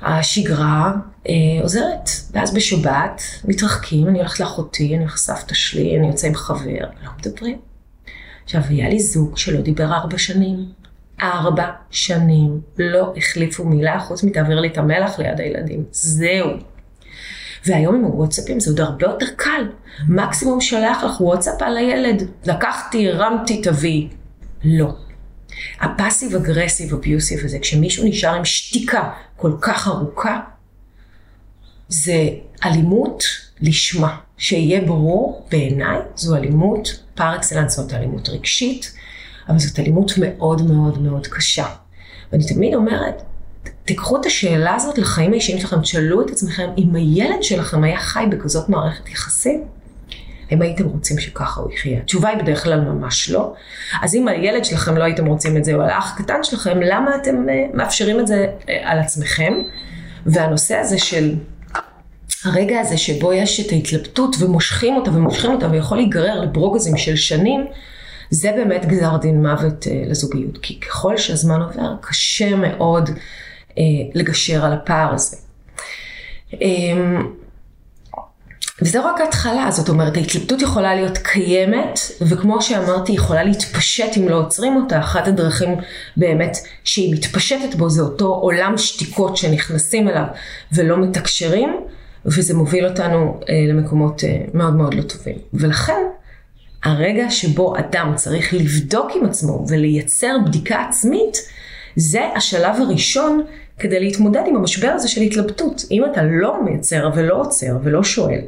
השגרה 0.03 0.93
אה, 1.29 1.33
עוזרת. 1.63 2.11
ואז 2.33 2.55
בשבת 2.55 3.23
מתרחקים, 3.45 4.09
אני 4.09 4.19
הולכת 4.19 4.41
לאחותי, 4.41 4.89
אני 4.95 4.99
הולכת 4.99 5.15
לסבתא 5.15 5.55
שלי, 5.55 5.99
אני 5.99 6.07
יוצא 6.07 6.27
עם 6.27 6.35
חבר, 6.35 6.85
לא 7.05 7.11
מדברים. 7.19 7.59
עכשיו, 8.45 8.61
היה 8.69 8.89
לי 8.89 9.01
זוג 9.01 9.37
שלא 9.37 9.61
דיבר 9.61 9.93
ארבע 9.93 10.19
שנים. 10.19 10.65
ארבע 11.23 11.71
שנים 11.91 12.61
לא 12.79 13.13
החליפו 13.17 13.65
מילה 13.65 14.01
חוץ 14.01 14.25
מתעביר 14.25 14.61
לי 14.61 14.69
את 14.69 14.79
המלח 14.79 15.19
ליד 15.19 15.41
הילדים. 15.41 15.85
זהו. 15.91 16.49
והיום 17.67 17.95
עם 17.95 18.05
הוואטסאפים 18.05 18.61
זה 18.61 18.71
עוד 18.71 18.81
הרבה 18.81 19.07
יותר 19.07 19.27
קל. 19.37 19.69
מקסימום 20.09 20.61
שולח 20.61 21.05
לך 21.05 21.21
וואטסאפ 21.21 21.63
על 21.63 21.77
הילד. 21.77 22.29
לקחתי, 22.47 23.09
הרמתי, 23.09 23.63
תביאי. 23.63 24.09
לא. 24.65 24.95
הפאסיב 25.81 26.35
אגרסיב 26.35 26.95
אביוסיב 26.95 27.41
הזה, 27.45 27.59
כשמישהו 27.59 28.09
נשאר 28.09 28.35
עם 28.35 28.45
שתיקה 28.45 29.11
כל 29.37 29.53
כך 29.61 29.89
ארוכה, 29.89 30.41
זה 31.89 32.29
אלימות 32.65 33.25
לשמה. 33.61 34.17
שיהיה 34.39 34.81
ברור, 34.81 35.47
בעיניי 35.51 35.99
זו 36.17 36.37
אלימות 36.37 37.03
פר 37.15 37.37
אקסלנס, 37.37 37.77
זאת 37.77 37.93
אלימות 37.93 38.29
רגשית, 38.29 38.95
אבל 39.49 39.59
זאת 39.59 39.79
אלימות 39.79 40.13
מאוד 40.19 40.63
מאוד 40.63 41.03
מאוד 41.03 41.27
קשה. 41.27 41.67
ואני 42.33 42.45
תמיד 42.45 42.75
אומרת, 42.75 43.23
תיקחו 43.85 44.21
את 44.21 44.27
השאלה 44.27 44.75
הזאת 44.75 44.99
לחיים 44.99 45.33
האישיים 45.33 45.59
שלכם, 45.59 45.81
תשאלו 45.81 46.23
את 46.23 46.31
עצמכם, 46.31 46.71
אם 46.79 46.95
הילד 46.95 47.43
שלכם 47.43 47.85
היה 47.85 47.99
חי 48.01 48.25
בכזאת 48.31 48.69
מערכת 48.69 49.09
יחסים, 49.09 49.65
האם 50.51 50.63
הייתם 50.63 50.85
רוצים 50.85 51.19
שככה 51.19 51.61
הוא 51.61 51.73
יחיה? 51.73 51.99
התשובה 51.99 52.29
היא 52.29 52.39
בדרך 52.39 52.63
כלל 52.63 52.81
ממש 52.81 53.31
לא. 53.31 53.55
אז 54.03 54.15
אם 54.15 54.29
הילד 54.29 54.65
שלכם 54.65 54.97
לא 54.97 55.05
הייתם 55.05 55.27
רוצים 55.27 55.57
את 55.57 55.65
זה, 55.65 55.75
או 55.75 55.83
על 55.83 55.91
האח 55.91 56.15
הקטן 56.15 56.43
שלכם, 56.43 56.81
למה 56.83 57.17
אתם 57.17 57.37
uh, 57.47 57.77
מאפשרים 57.77 58.21
את 58.21 58.27
זה 58.27 58.47
uh, 58.61 58.65
על 58.83 58.99
עצמכם? 58.99 59.55
והנושא 60.27 60.77
הזה 60.77 60.99
של 60.99 61.35
הרגע 62.45 62.81
הזה 62.81 62.97
שבו 62.97 63.33
יש 63.33 63.61
את 63.61 63.73
ההתלבטות 63.73 64.37
ומושכים 64.39 64.97
אותה 64.97 65.11
ומושכים 65.11 65.51
אותה 65.51 65.71
ויכול 65.71 65.99
להיגרר 65.99 66.41
לברוגזים 66.41 66.97
של 66.97 67.17
שנים, 67.17 67.67
זה 68.31 68.53
באמת 68.57 68.87
גזר 68.87 69.17
דין 69.17 69.43
מוות 69.43 69.85
uh, 69.85 70.11
לזוגיות. 70.11 70.59
כי 70.63 70.81
ככל 70.81 71.17
שהזמן 71.17 71.61
עובר, 71.61 71.95
קשה 72.01 72.57
מאוד 72.57 73.11
לגשר 74.15 74.65
על 74.65 74.73
הפער 74.73 75.15
הזה. 75.15 75.37
Um, 76.53 76.57
וזה 78.83 79.01
רק 79.01 79.21
ההתחלה, 79.21 79.71
זאת 79.71 79.89
אומרת, 79.89 80.17
ההתלבטות 80.17 80.63
יכולה 80.63 80.95
להיות 80.95 81.19
קיימת, 81.19 81.99
וכמו 82.21 82.63
שאמרתי, 82.63 83.13
יכולה 83.13 83.45
להתפשט 83.45 84.17
אם 84.17 84.29
לא 84.29 84.37
עוצרים 84.37 84.77
אותה. 84.77 84.99
אחת 84.99 85.29
הדרכים 85.29 85.69
באמת 86.17 86.57
שהיא 86.85 87.15
מתפשטת 87.15 87.75
בו 87.75 87.91
זה 87.91 88.03
אותו 88.03 88.27
עולם 88.35 88.79
שתיקות 88.79 89.37
שנכנסים 89.37 90.09
אליו 90.09 90.25
ולא 90.73 90.97
מתקשרים, 90.97 91.81
וזה 92.27 92.55
מוביל 92.55 92.87
אותנו 92.87 93.41
אה, 93.49 93.55
למקומות 93.69 94.25
אה, 94.25 94.39
מאוד 94.55 94.75
מאוד 94.75 94.95
לא 94.95 95.03
טובים. 95.03 95.37
ולכן, 95.55 96.03
הרגע 96.85 97.31
שבו 97.31 97.79
אדם 97.79 98.13
צריך 98.15 98.55
לבדוק 98.55 99.11
עם 99.15 99.25
עצמו 99.25 99.65
ולייצר 99.69 100.37
בדיקה 100.47 100.85
עצמית, 100.89 101.37
זה 101.97 102.21
השלב 102.37 102.77
הראשון 102.81 103.45
כדי 103.79 104.01
להתמודד 104.01 104.43
עם 104.47 104.57
המשבר 104.57 104.89
הזה 104.89 105.09
של 105.09 105.21
התלבטות. 105.21 105.83
אם 105.91 106.05
אתה 106.13 106.23
לא 106.23 106.65
מייצר 106.65 107.11
ולא 107.15 107.41
עוצר 107.41 107.77
ולא 107.83 108.05
שואל, 108.05 108.41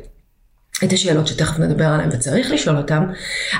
את 0.84 0.92
השאלות 0.92 1.26
שתכף 1.26 1.58
נדבר 1.58 1.84
עליהן 1.84 2.08
וצריך 2.12 2.50
לשאול 2.50 2.76
אותן, 2.76 3.04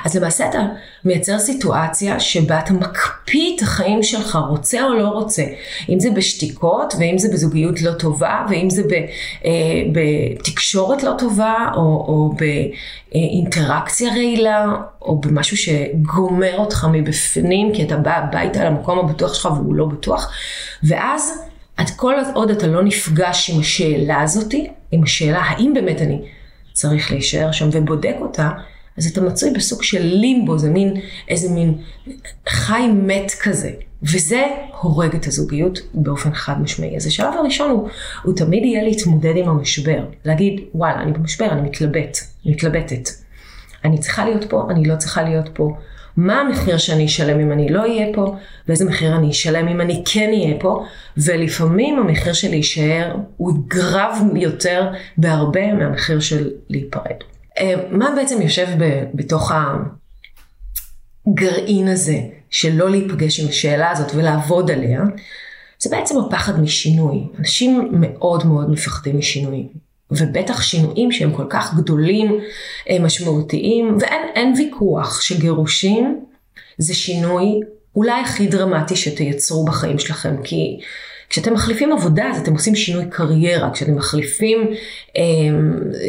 אז 0.05 0.15
למעשה 0.15 0.49
אתה 0.49 0.59
מייצר 1.05 1.39
סיטואציה 1.39 2.19
שבה 2.19 2.59
אתה 2.59 2.73
מקפיא 2.73 3.55
את 3.55 3.61
החיים 3.61 4.03
שלך, 4.03 4.37
רוצה 4.49 4.83
או 4.83 4.93
לא 4.93 5.07
רוצה. 5.07 5.43
אם 5.89 5.99
זה 5.99 6.09
בשתיקות, 6.11 6.93
ואם 6.99 7.17
זה 7.17 7.29
בזוגיות 7.33 7.81
לא 7.81 7.91
טובה, 7.91 8.45
ואם 8.49 8.69
זה 8.69 8.83
ב, 8.83 8.93
אה, 9.45 9.51
בתקשורת 9.91 11.03
לא 11.03 11.13
טובה, 11.17 11.55
או, 11.75 11.81
או 11.81 12.33
באינטראקציה 13.13 14.09
רעילה, 14.09 14.65
או 15.01 15.21
במשהו 15.21 15.57
שגומר 15.57 16.57
אותך 16.57 16.87
מבפנים, 16.91 17.73
כי 17.73 17.83
אתה 17.83 17.97
בא 17.97 18.11
הביתה 18.11 18.63
למקום 18.63 18.99
הבטוח 18.99 19.33
שלך 19.33 19.45
והוא 19.45 19.75
לא 19.75 19.85
בטוח. 19.85 20.31
ואז, 20.83 21.41
עד 21.77 21.89
כל 21.95 22.13
עוד 22.33 22.49
אתה 22.49 22.67
לא 22.67 22.83
נפגש 22.83 23.49
עם 23.49 23.59
השאלה 23.59 24.21
הזאתי, 24.21 24.67
עם 24.91 25.03
השאלה 25.03 25.39
האם 25.39 25.73
באמת 25.73 26.01
אני 26.01 26.21
צריך 26.73 27.11
להישאר 27.11 27.51
שם 27.51 27.69
ובודק 27.71 28.15
אותה, 28.19 28.49
אז 28.97 29.07
אתה 29.07 29.21
מצוי 29.21 29.51
בסוג 29.51 29.83
של 29.83 30.01
לימבו, 30.01 30.57
זה 30.57 30.69
מין, 30.69 30.93
איזה 31.27 31.49
מין 31.49 31.77
חי 32.47 32.87
מת 32.93 33.31
כזה. 33.41 33.71
וזה 34.03 34.45
הורג 34.81 35.15
את 35.15 35.27
הזוגיות 35.27 35.79
באופן 35.93 36.33
חד 36.33 36.61
משמעי. 36.61 36.95
אז 36.95 37.07
השלב 37.07 37.33
הראשון 37.33 37.71
הוא, 37.71 37.89
הוא 38.23 38.35
תמיד 38.35 38.63
יהיה 38.65 38.83
להתמודד 38.83 39.33
עם 39.35 39.49
המשבר. 39.49 40.05
להגיד, 40.25 40.61
וואלה, 40.75 41.01
אני 41.01 41.11
במשבר, 41.11 41.45
אני 41.51 41.61
מתלבט, 41.61 42.17
מתלבטת. 42.45 43.09
אני 43.85 43.97
צריכה 43.97 44.25
להיות 44.25 44.49
פה, 44.49 44.67
אני 44.69 44.85
לא 44.85 44.95
צריכה 44.95 45.23
להיות 45.23 45.49
פה. 45.53 45.77
מה 46.17 46.41
המחיר 46.41 46.77
שאני 46.77 47.05
אשלם 47.05 47.39
אם 47.39 47.51
אני 47.51 47.69
לא 47.69 47.81
אהיה 47.81 48.07
פה, 48.13 48.35
ואיזה 48.67 48.85
מחיר 48.85 49.15
אני 49.15 49.31
אשלם 49.31 49.67
אם 49.67 49.81
אני 49.81 50.03
כן 50.05 50.29
אהיה 50.29 50.59
פה, 50.59 50.85
ולפעמים 51.17 51.99
המחיר 51.99 52.33
של 52.33 52.49
להישאר 52.49 53.15
הוא 53.37 53.53
גרב 53.67 54.17
יותר 54.35 54.91
בהרבה 55.17 55.73
מהמחיר 55.73 56.19
של 56.19 56.51
להיפרד. 56.69 57.15
אה, 57.59 57.73
מה 57.91 58.09
בעצם 58.15 58.41
יושב 58.41 58.67
ב, 58.77 59.03
בתוך 59.13 59.51
הגרעין 61.27 61.87
הזה 61.87 62.19
של 62.49 62.75
לא 62.75 62.89
להיפגש 62.89 63.39
עם 63.39 63.49
השאלה 63.49 63.91
הזאת 63.91 64.11
ולעבוד 64.15 64.71
עליה? 64.71 65.01
זה 65.79 65.89
בעצם 65.89 66.15
הפחד 66.19 66.59
משינוי. 66.59 67.27
אנשים 67.39 67.87
מאוד 67.91 68.45
מאוד 68.45 68.69
מפחדים 68.69 69.17
משינוי. 69.17 69.67
ובטח 70.11 70.61
שינויים 70.61 71.11
שהם 71.11 71.33
כל 71.33 71.45
כך 71.49 71.73
גדולים, 71.73 72.39
אה, 72.89 72.99
משמעותיים, 72.99 73.97
ואין 73.99 74.53
ויכוח 74.57 75.21
שגירושים 75.21 76.25
זה 76.77 76.93
שינוי 76.93 77.59
אולי 77.95 78.21
הכי 78.21 78.47
דרמטי 78.47 78.95
שתייצרו 78.95 79.65
בחיים 79.65 79.99
שלכם, 79.99 80.35
כי 80.43 80.79
כשאתם 81.29 81.53
מחליפים 81.53 81.93
עבודה 81.93 82.29
אז 82.29 82.39
אתם 82.41 82.53
עושים 82.53 82.75
שינוי 82.75 83.05
קריירה, 83.09 83.69
כשאתם 83.73 83.95
מחליפים, 83.95 84.67
אה, 85.17 85.23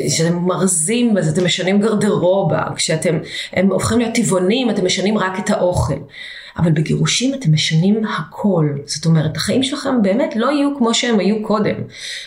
כשאתם 0.06 0.36
מרזים 0.38 1.18
אז 1.18 1.28
אתם 1.28 1.44
משנים 1.44 1.80
גרדרובה, 1.80 2.62
כשאתם 2.76 3.18
הופכים 3.70 3.98
להיות 3.98 4.14
טבעונים 4.14 4.70
אתם 4.70 4.86
משנים 4.86 5.18
רק 5.18 5.38
את 5.38 5.50
האוכל. 5.50 5.94
אבל 6.58 6.72
בגירושים 6.72 7.34
אתם 7.34 7.52
משנים 7.52 8.02
הכל. 8.04 8.68
זאת 8.86 9.06
אומרת, 9.06 9.36
החיים 9.36 9.62
שלכם 9.62 10.02
באמת 10.02 10.36
לא 10.36 10.50
יהיו 10.50 10.78
כמו 10.78 10.94
שהם 10.94 11.18
היו 11.18 11.42
קודם. 11.42 11.74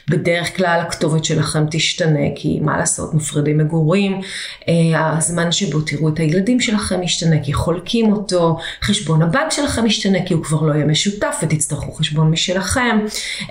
בדרך 0.09 0.57
כלל 0.57 0.79
הכתובת 0.88 1.25
שלכם 1.25 1.65
תשתנה, 1.71 2.19
כי 2.35 2.59
מה 2.59 2.77
לעשות, 2.77 3.13
מפרידים 3.13 3.57
מגורים, 3.57 4.21
אה, 4.69 5.17
הזמן 5.17 5.51
שבו 5.51 5.81
תראו 5.81 6.09
את 6.09 6.19
הילדים 6.19 6.59
שלכם 6.59 7.03
ישתנה, 7.03 7.35
כי 7.43 7.53
חולקים 7.53 8.13
אותו, 8.13 8.57
חשבון 8.83 9.21
הבנק 9.21 9.51
שלכם 9.51 9.85
ישתנה, 9.85 10.17
כי 10.25 10.33
הוא 10.33 10.43
כבר 10.43 10.61
לא 10.61 10.73
יהיה 10.73 10.85
משותף 10.85 11.35
ותצטרכו 11.43 11.91
חשבון 11.91 12.31
משלכם. 12.31 13.00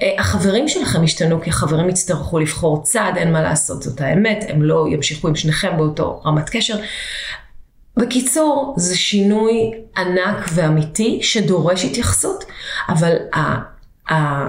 אה, 0.02 0.14
החברים 0.18 0.68
שלכם 0.68 1.04
ישתנו, 1.04 1.40
כי 1.40 1.50
החברים 1.50 1.88
יצטרכו 1.88 2.38
לבחור 2.38 2.82
צד, 2.82 3.12
אין 3.16 3.32
מה 3.32 3.42
לעשות, 3.42 3.82
זאת 3.82 4.00
האמת, 4.00 4.44
הם 4.48 4.62
לא 4.62 4.86
ימשיכו 4.90 5.28
עם 5.28 5.36
שניכם 5.36 5.76
באותו 5.76 6.22
רמת 6.24 6.48
קשר. 6.48 6.76
בקיצור, 8.00 8.74
זה 8.76 8.96
שינוי 8.96 9.70
ענק 9.96 10.46
ואמיתי 10.54 11.18
שדורש 11.22 11.84
התייחסות, 11.84 12.44
אבל 12.88 13.16
ה, 13.34 13.38
ה, 14.12 14.46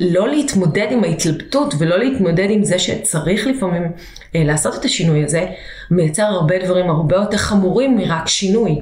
לא 0.00 0.28
להתמודד 0.28 0.86
עם 0.90 1.04
ההתלבטות 1.04 1.74
ולא 1.78 1.98
להתמודד 1.98 2.46
עם 2.50 2.64
זה 2.64 2.78
שצריך 2.78 3.46
לפעמים 3.46 3.82
אה, 4.36 4.44
לעשות 4.44 4.74
את 4.80 4.84
השינוי 4.84 5.24
הזה, 5.24 5.46
מייצר 5.90 6.22
הרבה 6.22 6.64
דברים 6.64 6.90
הרבה 6.90 7.16
יותר 7.16 7.36
חמורים 7.36 7.96
מרק 7.96 8.28
שינוי. 8.28 8.80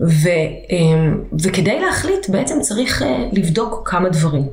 ו, 0.00 0.28
אה, 0.28 1.12
וכדי 1.42 1.80
להחליט 1.80 2.28
בעצם 2.28 2.60
צריך 2.60 3.02
אה, 3.02 3.28
לבדוק 3.32 3.88
כמה 3.88 4.08
דברים. 4.08 4.46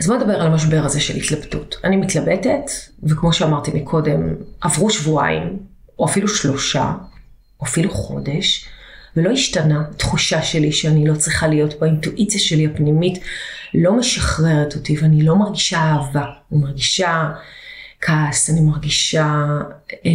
אז 0.00 0.06
בוא 0.06 0.16
נדבר 0.16 0.40
על 0.40 0.46
המשבר 0.46 0.82
הזה 0.84 1.00
של 1.00 1.16
התלבטות. 1.16 1.76
אני 1.84 1.96
מתלבטת, 1.96 2.70
וכמו 3.02 3.32
שאמרתי 3.32 3.70
מקודם, 3.74 4.34
עברו 4.60 4.90
שבועיים, 4.90 5.58
או 5.98 6.04
אפילו 6.04 6.28
שלושה, 6.28 6.92
או 7.60 7.66
אפילו 7.66 7.90
חודש, 7.90 8.68
ולא 9.16 9.30
השתנה 9.30 9.84
התחושה 9.90 10.42
שלי 10.42 10.72
שאני 10.72 11.08
לא 11.08 11.14
צריכה 11.14 11.46
להיות 11.46 11.80
באינטואיציה 11.80 12.40
שלי 12.40 12.66
הפנימית, 12.66 13.18
לא 13.74 13.92
משחררת 13.92 14.74
אותי 14.74 14.96
ואני 15.00 15.22
לא 15.22 15.36
מרגישה 15.36 15.78
אהבה, 15.78 16.24
אני 16.52 16.60
מרגישה 16.60 17.30
כעס, 18.00 18.50
אני 18.50 18.60
מרגישה 18.60 19.46
אה, 19.92 20.10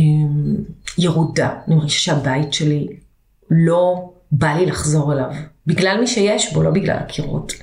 ירודה, 0.97 1.49
אני 1.67 1.75
מרגישה 1.75 1.99
שהבית 1.99 2.53
שלי 2.53 2.87
לא 3.49 4.11
בא 4.31 4.47
לי 4.47 4.65
לחזור 4.65 5.13
אליו, 5.13 5.29
בגלל 5.67 5.99
מי 5.99 6.07
שיש 6.07 6.53
בו, 6.53 6.63
לא 6.63 6.71
בגלל 6.71 6.97
הקירות. 6.97 7.53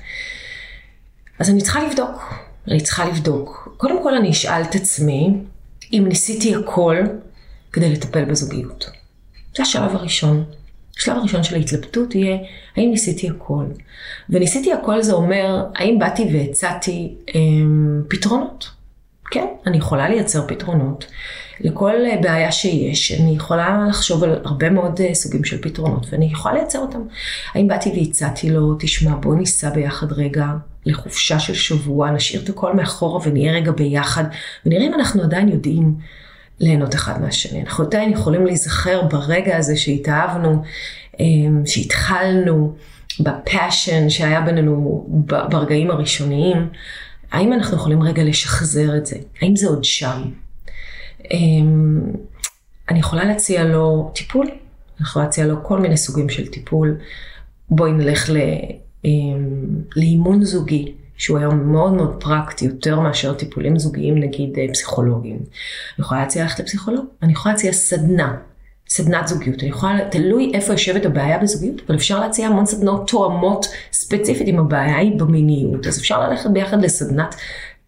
אז 1.39 1.49
אני 1.49 1.61
צריכה 1.61 1.83
לבדוק, 1.87 2.33
אני 2.67 2.81
צריכה 2.81 3.05
לבדוק. 3.05 3.75
קודם 3.77 4.03
כל 4.03 4.15
אני 4.15 4.29
אשאל 4.29 4.61
את 4.61 4.75
עצמי, 4.75 5.33
אם 5.93 6.05
ניסיתי 6.07 6.55
הכל, 6.55 6.97
כדי 7.73 7.89
לטפל 7.89 8.25
בזוגיות. 8.25 8.89
זה 9.57 9.63
השלב 9.63 9.95
הראשון. 9.95 10.43
השלב 10.97 11.17
הראשון 11.17 11.43
של 11.43 11.55
ההתלבטות 11.55 12.15
יהיה, 12.15 12.37
האם 12.77 12.89
ניסיתי 12.91 13.29
הכל? 13.29 13.65
וניסיתי 14.29 14.73
הכל 14.73 15.01
זה 15.01 15.13
אומר, 15.13 15.65
האם 15.75 15.99
באתי 15.99 16.29
והצעתי 16.33 17.15
אמ, 17.35 18.01
פתרונות? 18.07 18.69
כן, 19.31 19.45
אני 19.67 19.77
יכולה 19.77 20.09
לייצר 20.09 20.47
פתרונות. 20.47 21.05
לכל 21.59 21.93
בעיה 22.21 22.51
שיש, 22.51 23.11
אני 23.11 23.35
יכולה 23.35 23.85
לחשוב 23.89 24.23
על 24.23 24.41
הרבה 24.45 24.69
מאוד 24.69 25.01
אה, 25.01 25.13
סוגים 25.13 25.43
של 25.43 25.61
פתרונות, 25.61 26.05
ואני 26.09 26.25
יכולה 26.25 26.55
לייצר 26.55 26.79
אותם. 26.79 27.01
האם 27.53 27.67
באתי 27.67 27.93
והצעתי 27.95 28.49
לו, 28.49 28.75
תשמע, 28.79 29.15
בוא 29.15 29.35
ניסע 29.35 29.69
ביחד 29.69 30.11
רגע 30.11 30.45
לחופשה 30.85 31.39
של 31.39 31.53
שבוע, 31.53 32.11
נשאיר 32.11 32.41
את 32.43 32.49
הכל 32.49 32.75
מאחורה 32.75 33.19
ונהיה 33.25 33.53
רגע 33.53 33.71
ביחד, 33.71 34.23
ונראה 34.65 34.85
אם 34.85 34.93
אנחנו 34.93 35.23
עדיין 35.23 35.49
יודעים 35.49 35.95
ליהנות 36.59 36.95
אחד 36.95 37.21
מהשני. 37.21 37.61
אנחנו 37.61 37.83
עדיין 37.83 38.11
יכולים 38.11 38.45
להיזכר 38.45 39.01
ברגע 39.01 39.57
הזה 39.57 39.77
שהתאהבנו, 39.77 40.63
אמ, 41.19 41.61
שהתחלנו, 41.65 42.73
בפאשן 43.19 44.09
שהיה 44.09 44.41
בינינו 44.41 45.05
ברגעים 45.49 45.91
הראשוניים. 45.91 46.69
האם 47.31 47.53
אנחנו 47.53 47.77
יכולים 47.77 48.03
רגע 48.03 48.23
לשחזר 48.23 48.97
את 48.97 49.05
זה? 49.05 49.17
האם 49.41 49.55
זה 49.55 49.67
עוד 49.67 49.83
שם? 49.83 50.21
אמ, 51.31 52.01
אני 52.89 52.99
יכולה 52.99 53.23
להציע 53.25 53.63
לו 53.63 54.11
טיפול, 54.15 54.47
אני 54.47 55.07
יכולה 55.07 55.25
להציע 55.25 55.45
לו 55.45 55.63
כל 55.63 55.79
מיני 55.79 55.97
סוגים 55.97 56.29
של 56.29 56.47
טיפול. 56.47 56.97
בואי 57.69 57.91
נלך 57.91 58.29
ל, 58.29 58.37
אמ, 59.05 59.11
לאימון 59.95 60.43
זוגי, 60.43 60.93
שהוא 61.17 61.37
היום 61.37 61.71
מאוד 61.71 61.93
מאוד 61.93 62.23
פרקטי, 62.23 62.65
יותר 62.65 62.99
מאשר 62.99 63.33
טיפולים 63.33 63.79
זוגיים, 63.79 64.17
נגיד 64.17 64.59
אה, 64.59 64.65
פסיכולוגיים. 64.73 65.35
אני 65.35 66.05
יכולה 66.05 66.21
להציע 66.21 66.43
ללכת 66.43 66.59
לפסיכולוג, 66.59 67.05
אני 67.23 67.31
יכולה 67.31 67.53
להציע 67.53 67.71
סדנה, 67.71 68.35
סדנת 68.89 69.27
זוגיות. 69.27 69.61
אני 69.61 69.69
יכולה, 69.69 70.09
תלוי 70.11 70.51
איפה 70.53 70.73
יושבת 70.73 71.05
הבעיה 71.05 71.37
בזוגיות, 71.37 71.81
אבל 71.87 71.95
אפשר 71.95 72.19
להציע 72.19 72.47
המון 72.47 72.65
סדנות 72.65 73.09
תואמות 73.09 73.65
ספציפית 73.91 74.47
אם 74.47 74.59
הבעיה 74.59 74.97
היא 74.97 75.19
במיניות. 75.19 75.87
אז 75.87 75.99
אפשר 75.99 76.29
ללכת 76.29 76.49
ביחד 76.49 76.81
לסדנת 76.81 77.35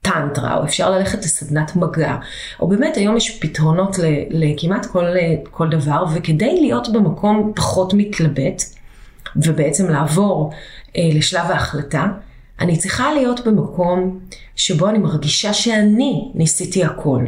טנטרה, 0.01 0.57
או 0.57 0.63
אפשר 0.63 0.89
ללכת 0.89 1.19
לסדנת 1.19 1.75
מגע, 1.75 2.15
או 2.59 2.67
באמת 2.67 2.97
היום 2.97 3.17
יש 3.17 3.39
פתרונות 3.39 3.95
לכמעט 4.29 4.85
כל, 4.85 5.05
כל 5.51 5.69
דבר, 5.69 6.05
וכדי 6.15 6.61
להיות 6.61 6.93
במקום 6.93 7.51
פחות 7.55 7.93
מתלבט, 7.93 8.63
ובעצם 9.35 9.89
לעבור 9.89 10.51
אה, 10.97 11.09
לשלב 11.13 11.51
ההחלטה, 11.51 12.07
אני 12.61 12.77
צריכה 12.77 13.13
להיות 13.13 13.47
במקום 13.47 14.19
שבו 14.55 14.89
אני 14.89 14.97
מרגישה 14.97 15.53
שאני 15.53 16.31
ניסיתי 16.35 16.83
הכל. 16.83 17.25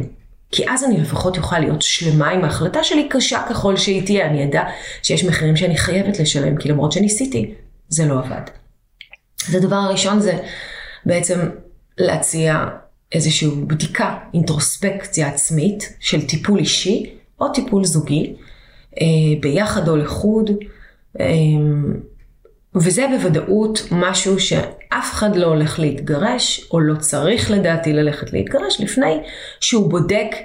כי 0.52 0.64
אז 0.68 0.84
אני 0.84 1.00
לפחות 1.00 1.38
אוכל 1.38 1.58
להיות 1.58 1.82
שלמה 1.82 2.30
עם 2.30 2.44
ההחלטה 2.44 2.84
שלי, 2.84 3.08
קשה 3.08 3.42
ככל 3.50 3.76
שהיא 3.76 4.06
תהיה. 4.06 4.26
אני 4.26 4.44
אדע 4.44 4.62
שיש 5.02 5.24
מחירים 5.24 5.56
שאני 5.56 5.76
חייבת 5.76 6.20
לשלם, 6.20 6.56
כי 6.56 6.68
למרות 6.68 6.92
שניסיתי, 6.92 7.54
זה 7.88 8.06
לא 8.06 8.18
עבד. 8.18 8.42
אז 9.48 9.54
הדבר 9.54 9.76
הראשון 9.76 10.20
זה 10.20 10.38
בעצם 11.06 11.38
להציע 11.98 12.64
איזושהי 13.12 13.48
בדיקה, 13.66 14.18
אינטרוספקציה 14.34 15.28
עצמית 15.28 15.96
של 16.00 16.26
טיפול 16.26 16.58
אישי 16.58 17.14
או 17.40 17.48
טיפול 17.48 17.84
זוגי, 17.84 18.34
אה, 19.00 19.06
ביחד 19.40 19.88
או 19.88 19.96
לחוד. 19.96 20.50
וזה 22.74 23.06
בוודאות 23.10 23.82
משהו 23.90 24.40
שאף 24.40 25.12
אחד 25.12 25.36
לא 25.36 25.46
הולך 25.46 25.78
להתגרש, 25.78 26.68
או 26.72 26.80
לא 26.80 26.94
צריך 26.94 27.50
לדעתי 27.50 27.92
ללכת 27.92 28.32
להתגרש, 28.32 28.80
לפני 28.80 29.20
שהוא 29.60 29.90
בודק 29.90 30.36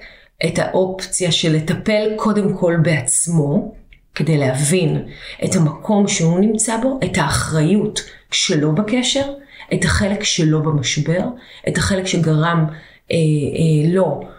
את 0.45 0.59
האופציה 0.59 1.31
של 1.31 1.55
לטפל 1.55 2.09
קודם 2.15 2.57
כל 2.57 2.75
בעצמו, 2.81 3.75
כדי 4.15 4.37
להבין 4.37 5.05
את 5.45 5.55
המקום 5.55 6.07
שהוא 6.07 6.39
נמצא 6.39 6.77
בו, 6.77 6.99
את 7.03 7.17
האחריות 7.17 8.01
שלו 8.31 8.75
בקשר, 8.75 9.33
את 9.73 9.85
החלק 9.85 10.23
שלו 10.23 10.63
במשבר, 10.63 11.23
את 11.67 11.77
החלק 11.77 12.07
שגרם 12.07 12.65
אה, 13.11 13.15
אה, 13.15 13.93
לו 13.93 14.21
אה, 14.23 14.36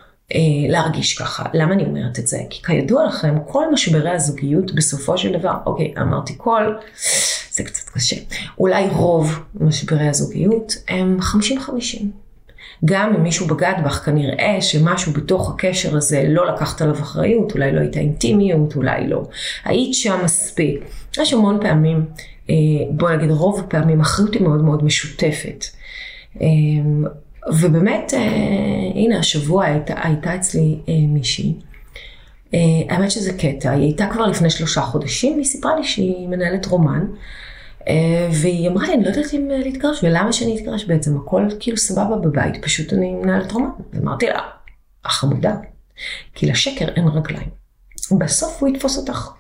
להרגיש 0.69 1.19
ככה. 1.19 1.45
למה 1.55 1.73
אני 1.73 1.85
אומרת 1.85 2.19
את 2.19 2.27
זה? 2.27 2.39
כי 2.51 2.63
כידוע 2.63 3.07
לכם, 3.07 3.35
כל 3.47 3.73
משברי 3.73 4.11
הזוגיות 4.11 4.75
בסופו 4.75 5.19
של 5.19 5.39
דבר, 5.39 5.55
אוקיי, 5.67 5.95
אמרתי 6.01 6.35
כל, 6.37 6.75
זה 7.51 7.65
קצת 7.65 7.89
קשה. 7.89 8.17
אולי 8.59 8.89
רוב 8.89 9.39
משברי 9.55 10.09
הזוגיות 10.09 10.73
הם 10.89 11.19
50-50. 11.21 12.03
גם 12.85 13.15
אם 13.15 13.23
מישהו 13.23 13.47
בגד 13.47 13.75
בך, 13.85 14.05
כנראה 14.05 14.57
שמשהו 14.61 15.13
בתוך 15.13 15.51
הקשר 15.51 15.97
הזה 15.97 16.25
לא 16.29 16.47
לקחת 16.55 16.83
עליו 16.83 16.95
אחריות, 16.95 17.53
אולי 17.53 17.73
לא 17.73 17.81
הייתה 17.81 18.01
אינטימיות, 18.01 18.77
אולי 18.77 19.09
לא 19.09 19.23
היית 19.65 19.95
שם 19.95 20.19
מספיק. 20.25 20.81
יש 21.21 21.33
המון 21.33 21.59
פעמים, 21.61 22.05
אה, 22.51 22.55
בוא 22.91 23.11
נגיד 23.11 23.31
רוב 23.31 23.61
הפעמים, 23.61 24.01
אחריות 24.01 24.35
היא 24.35 24.43
מאוד 24.43 24.65
מאוד 24.65 24.85
משותפת. 24.85 25.65
אה, 27.49 27.55
ובאמת, 27.61 28.15
אה, 28.15 28.21
הנה 28.95 29.19
השבוע 29.19 29.65
הייתה, 29.65 29.95
הייתה 30.03 30.35
אצלי 30.35 30.79
מישהי. 31.09 31.55
האמת 32.89 33.11
שזה 33.11 33.33
קטע, 33.33 33.71
היא 33.71 33.83
הייתה 33.83 34.07
כבר 34.13 34.27
לפני 34.27 34.51
שלושה 34.51 34.81
חודשים, 34.81 35.33
והיא 35.33 35.45
סיפרה 35.45 35.77
לי 35.77 35.85
שהיא 35.85 36.29
מנהלת 36.29 36.67
רומן. 36.67 37.05
אה, 37.89 38.29
והיא 38.33 38.69
אמרה 38.69 38.87
לי, 38.87 38.95
אני 38.95 39.05
לא 39.05 39.09
יודעת 39.09 39.35
אם 39.35 39.51
אה, 39.51 39.59
להתגרש, 39.59 40.05
ולמה 40.05 40.33
שאני 40.33 40.61
אתגרש 40.61 40.85
בעצם? 40.85 41.17
הכל 41.17 41.43
כאילו 41.61 41.77
סבבה 41.77 42.17
בבית, 42.17 42.65
פשוט 42.65 42.93
אני 42.93 43.11
מנהלת 43.15 43.53
רומן. 43.53 43.71
אמרתי 44.03 44.27
לה, 44.27 44.41
החמודה, 45.05 45.57
כי 46.35 46.47
לשקר 46.47 46.89
אין 46.89 47.09
רגליים. 47.09 47.58
בסוף 48.19 48.57
הוא 48.61 48.69
יתפוס 48.69 48.99
אותך. 48.99 49.31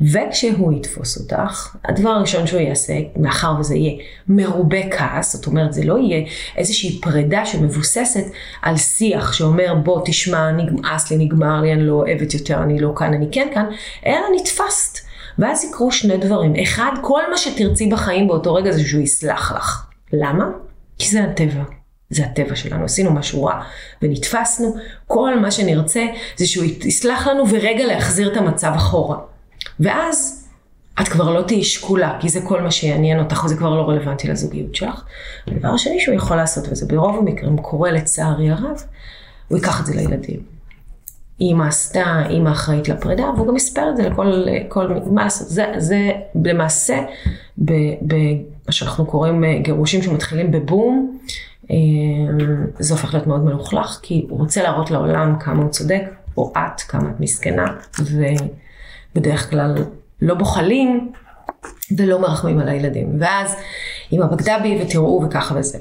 וכשהוא 0.00 0.72
יתפוס 0.72 1.18
אותך, 1.18 1.76
הדבר 1.84 2.08
הראשון 2.08 2.46
שהוא 2.46 2.60
יעשה, 2.60 2.94
מאחר 3.16 3.54
וזה 3.60 3.74
יהיה 3.74 4.02
מרובה 4.28 4.90
כעס, 4.90 5.36
זאת 5.36 5.46
אומרת 5.46 5.72
זה 5.72 5.84
לא 5.84 5.98
יהיה 5.98 6.26
איזושהי 6.56 7.00
פרידה 7.00 7.46
שמבוססת 7.46 8.24
על 8.62 8.76
שיח 8.76 9.32
שאומר 9.32 9.74
בוא 9.74 10.02
תשמע, 10.04 10.50
נמאס 10.50 11.10
לי, 11.10 11.24
נגמר 11.24 11.60
לי, 11.60 11.72
אני 11.72 11.86
לא 11.86 11.92
אוהבת 11.92 12.34
יותר, 12.34 12.62
אני 12.62 12.78
לא 12.78 12.92
כאן, 12.96 13.14
אני 13.14 13.26
כן 13.32 13.48
כאן, 13.54 13.66
אלא 14.06 14.24
נתפסת. 14.40 15.04
ואז 15.38 15.64
יקרו 15.64 15.92
שני 15.92 16.16
דברים. 16.16 16.52
אחד, 16.62 16.92
כל 17.00 17.22
מה 17.30 17.36
שתרצי 17.36 17.86
בחיים 17.86 18.28
באותו 18.28 18.54
רגע 18.54 18.72
זה 18.72 18.88
שהוא 18.88 19.02
יסלח 19.02 19.52
לך. 19.52 19.86
למה? 20.12 20.44
כי 20.98 21.08
זה 21.08 21.24
הטבע. 21.24 21.83
זה 22.14 22.24
הטבע 22.24 22.56
שלנו, 22.56 22.84
עשינו 22.84 23.10
משהו 23.10 23.44
רע 23.44 23.62
ונתפסנו, 24.02 24.76
כל 25.06 25.38
מה 25.40 25.50
שנרצה 25.50 26.06
זה 26.36 26.46
שהוא 26.46 26.64
יסלח 26.64 27.26
לנו 27.26 27.44
ורגע 27.50 27.86
להחזיר 27.86 28.32
את 28.32 28.36
המצב 28.36 28.72
אחורה. 28.76 29.18
ואז 29.80 30.44
את 31.00 31.08
כבר 31.08 31.30
לא 31.30 31.42
תהיי 31.42 31.64
שקולה, 31.64 32.18
כי 32.20 32.28
זה 32.28 32.40
כל 32.40 32.62
מה 32.62 32.70
שיעניין 32.70 33.18
אותך 33.18 33.44
וזה 33.44 33.56
כבר 33.56 33.76
לא 33.76 33.88
רלוונטי 33.88 34.28
לזוגיות 34.28 34.74
שלך. 34.74 35.04
הדבר 35.46 35.68
השני 35.68 36.00
שהוא 36.00 36.14
יכול 36.14 36.36
לעשות, 36.36 36.64
וזה 36.70 36.86
ברוב 36.86 37.18
המקרים 37.18 37.58
קורה 37.58 37.90
לצערי 37.90 38.50
הרב, 38.50 38.82
הוא 39.48 39.58
ייקח 39.58 39.80
את 39.80 39.86
זה 39.86 39.94
לילדים. 39.94 40.54
אימא 41.40 41.64
עשתה, 41.64 42.22
אימא 42.30 42.50
אחראית 42.50 42.88
לפרידה, 42.88 43.24
והוא 43.36 43.46
גם 43.46 43.54
מספר 43.54 43.90
את 43.90 43.96
זה 43.96 44.08
לכל, 44.08 44.46
כל, 44.68 44.88
מה 45.10 45.24
לעשות, 45.24 45.48
זה, 45.48 45.64
זה 45.78 46.10
למעשה, 46.44 46.98
במה 47.58 48.70
שאנחנו 48.70 49.06
קוראים 49.06 49.44
אה, 49.44 49.58
גירושים 49.58 50.02
שמתחילים 50.02 50.50
בבום, 50.50 51.18
זה 52.78 52.94
הופך 52.94 53.14
להיות 53.14 53.26
מאוד 53.26 53.44
מלוכלך, 53.44 53.98
כי 54.02 54.26
הוא 54.28 54.38
רוצה 54.38 54.62
להראות 54.62 54.90
לעולם 54.90 55.36
כמה 55.40 55.62
הוא 55.62 55.70
צודק, 55.70 56.02
או 56.36 56.52
את, 56.56 56.80
כמה 56.80 57.10
את 57.10 57.20
מסכנה, 57.20 57.66
ובדרך 59.14 59.50
כלל 59.50 59.74
לא 60.22 60.34
בוחלים 60.34 61.12
ולא 61.96 62.20
מרחמים 62.20 62.58
על 62.58 62.68
הילדים. 62.68 63.16
ואז 63.20 63.56
אמא 64.12 64.26
בגדה 64.26 64.58
בי 64.62 64.78
ותראו 64.82 65.24
וככה 65.26 65.54
וזה. 65.58 65.78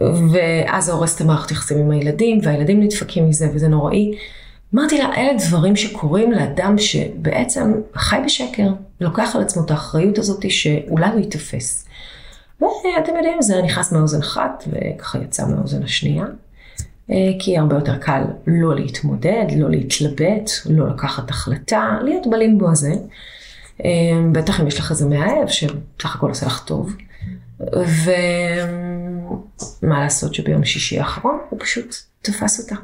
ואז 0.00 0.84
זה 0.84 0.92
הורס 0.92 1.16
את 1.16 1.20
המערכת 1.20 1.50
יחסים 1.50 1.78
עם 1.78 1.90
הילדים, 1.90 2.38
והילדים 2.42 2.80
נדפקים 2.82 3.28
מזה 3.28 3.48
וזה 3.54 3.68
נוראי. 3.68 4.12
אמרתי 4.74 4.98
לה, 4.98 5.14
אלה 5.16 5.32
דברים 5.46 5.76
שקורים 5.76 6.32
לאדם 6.32 6.78
שבעצם 6.78 7.72
חי 7.94 8.16
בשקר, 8.24 8.68
ולוקח 9.00 9.36
על 9.36 9.42
עצמו 9.42 9.64
את 9.64 9.70
האחריות 9.70 10.18
הזאת 10.18 10.50
שאולי 10.50 11.10
הוא 11.10 11.20
ייתפס. 11.20 11.83
ואתם 12.84 13.16
יודעים, 13.16 13.42
זה 13.42 13.62
נכנס 13.62 13.92
מאוזן 13.92 14.20
אחת, 14.20 14.64
וככה 14.72 15.18
יצא 15.18 15.46
מאוזן 15.46 15.82
השנייה. 15.82 16.24
אה, 17.10 17.32
כי 17.38 17.58
הרבה 17.58 17.74
יותר 17.76 17.98
קל 17.98 18.22
לא 18.46 18.74
להתמודד, 18.74 19.46
לא 19.56 19.70
להתלבט, 19.70 20.50
לא 20.70 20.88
לקחת 20.88 21.30
החלטה, 21.30 21.98
להיות 22.02 22.26
בלימבו 22.26 22.70
הזה. 22.70 22.92
אה, 23.84 23.90
בטח 24.32 24.60
אם 24.60 24.66
יש 24.66 24.78
לך 24.78 24.90
איזה 24.90 25.06
מאהב 25.06 25.48
שבסך 25.48 26.16
הכל 26.16 26.28
עושה 26.28 26.46
לך 26.46 26.64
טוב. 26.66 26.96
ומה 29.82 30.00
לעשות 30.02 30.34
שביום 30.34 30.64
שישי 30.64 30.98
האחרון 30.98 31.38
הוא 31.50 31.58
פשוט 31.62 31.94
תפס 32.22 32.60
אותה. 32.60 32.74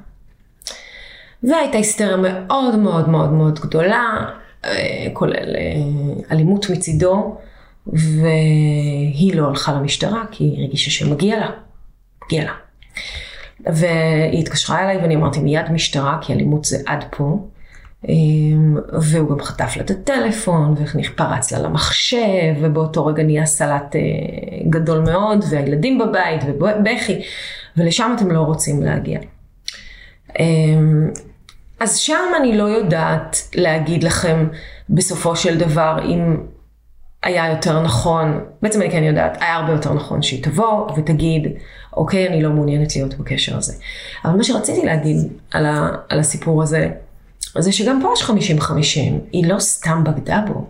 והייתה 1.43 1.77
היסטריה 1.77 2.17
מאוד 2.17 2.79
מאוד 2.79 3.09
מאוד 3.09 3.33
מאוד 3.33 3.61
גדולה, 3.61 4.31
אה, 4.65 5.07
כולל 5.13 5.57
אה, 5.57 6.23
אלימות 6.31 6.71
מצידו, 6.71 7.37
והיא 7.93 9.35
לא 9.35 9.49
הלכה 9.49 9.73
למשטרה 9.73 10.25
כי 10.31 10.45
היא 10.45 10.63
הרגישה 10.63 10.91
שמגיע 10.91 11.39
לה, 11.39 11.51
מגיע 12.25 12.45
לה. 12.45 12.53
והיא 13.67 14.41
התקשרה 14.41 14.83
אליי 14.83 14.97
ואני 14.97 15.17
אמרתי 15.17 15.41
מיד 15.41 15.73
משטרה, 15.73 16.19
כי 16.21 16.33
אלימות 16.33 16.65
זה 16.65 16.77
עד 16.87 17.05
פה. 17.11 17.39
אמ, 18.09 18.77
והוא 19.01 19.31
גם 19.31 19.41
חטף 19.41 19.77
לה 19.77 19.83
את 19.83 19.91
הטלפון, 19.91 20.75
ופרץ 20.95 21.53
לה 21.53 21.59
למחשב, 21.59 22.55
ובאותו 22.61 23.07
רגע 23.07 23.23
נהיה 23.23 23.47
סלט 23.47 23.97
אה, 23.97 24.01
גדול 24.71 24.99
מאוד, 24.99 25.45
והילדים 25.51 25.99
בבית, 25.99 26.41
ובכי, 26.45 27.23
ולשם 27.77 28.15
אתם 28.17 28.31
לא 28.31 28.41
רוצים 28.41 28.83
להגיע. 28.83 29.21
אמ, 30.39 31.11
אז 31.81 31.97
שם 31.97 32.33
אני 32.41 32.59
לא 32.59 32.65
יודעת 32.65 33.37
להגיד 33.55 34.05
לכם 34.05 34.49
בסופו 34.91 35.37
של 35.37 35.59
דבר 35.59 35.99
אם 36.05 36.37
היה 37.23 37.51
יותר 37.51 37.83
נכון, 37.83 38.41
בעצם 38.63 38.83
אני 38.83 38.91
כן 38.91 39.03
יודעת, 39.03 39.39
היה 39.41 39.57
הרבה 39.57 39.73
יותר 39.73 39.95
נכון 39.95 40.23
שהיא 40.23 40.45
תבוא 40.45 40.91
ותגיד, 40.97 41.49
אוקיי, 41.97 42.29
אני 42.29 42.43
לא 42.43 42.51
מעוניינת 42.51 42.97
להיות 42.97 43.15
בקשר 43.15 43.57
הזה. 43.57 43.75
אבל 44.25 44.37
מה 44.37 44.45
שרציתי 44.45 44.87
להגיד 44.87 45.17
על, 45.51 45.67
ה, 45.67 45.89
על 46.09 46.19
הסיפור 46.19 46.63
הזה, 46.63 46.89
זה 47.59 47.73
שגם 47.73 48.03
פה 48.03 48.13
יש 48.17 48.23
50-50, 48.61 48.73
היא 49.33 49.47
לא 49.47 49.59
סתם 49.59 50.05
בגדה 50.05 50.41
בו. 50.47 50.67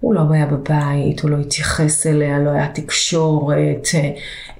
הוא 0.00 0.14
לא 0.14 0.20
היה 0.30 0.46
בבית, 0.46 1.20
הוא 1.20 1.30
לא 1.30 1.36
התייחס 1.36 2.06
אליה, 2.06 2.38
לא 2.38 2.50
היה 2.50 2.68
תקשורת, 2.68 3.88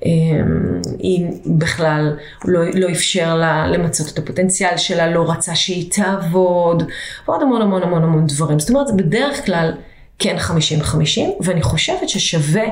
אמ, 0.04 0.81
היא 0.98 1.26
בכלל 1.46 2.16
לא, 2.44 2.61
לא 2.74 2.90
אפשר 2.90 3.37
לה 3.37 3.66
למצות 3.66 4.12
את 4.12 4.18
הפוטנציאל 4.18 4.76
שלה, 4.76 5.11
לא 5.11 5.31
רצה 5.31 5.54
שהיא 5.54 5.90
תעבוד, 5.92 6.83
ועוד 7.26 7.42
המון 7.42 7.62
המון 7.62 7.83
המון 7.83 8.02
המון 8.02 8.26
דברים. 8.26 8.59
זאת 8.59 8.70
אומרת, 8.70 8.96
בדרך 8.96 9.46
כלל 9.46 9.72
כן 10.18 10.37
50-50, 10.38 11.20
ואני 11.40 11.62
חושבת 11.62 12.09
ששווה 12.09 12.64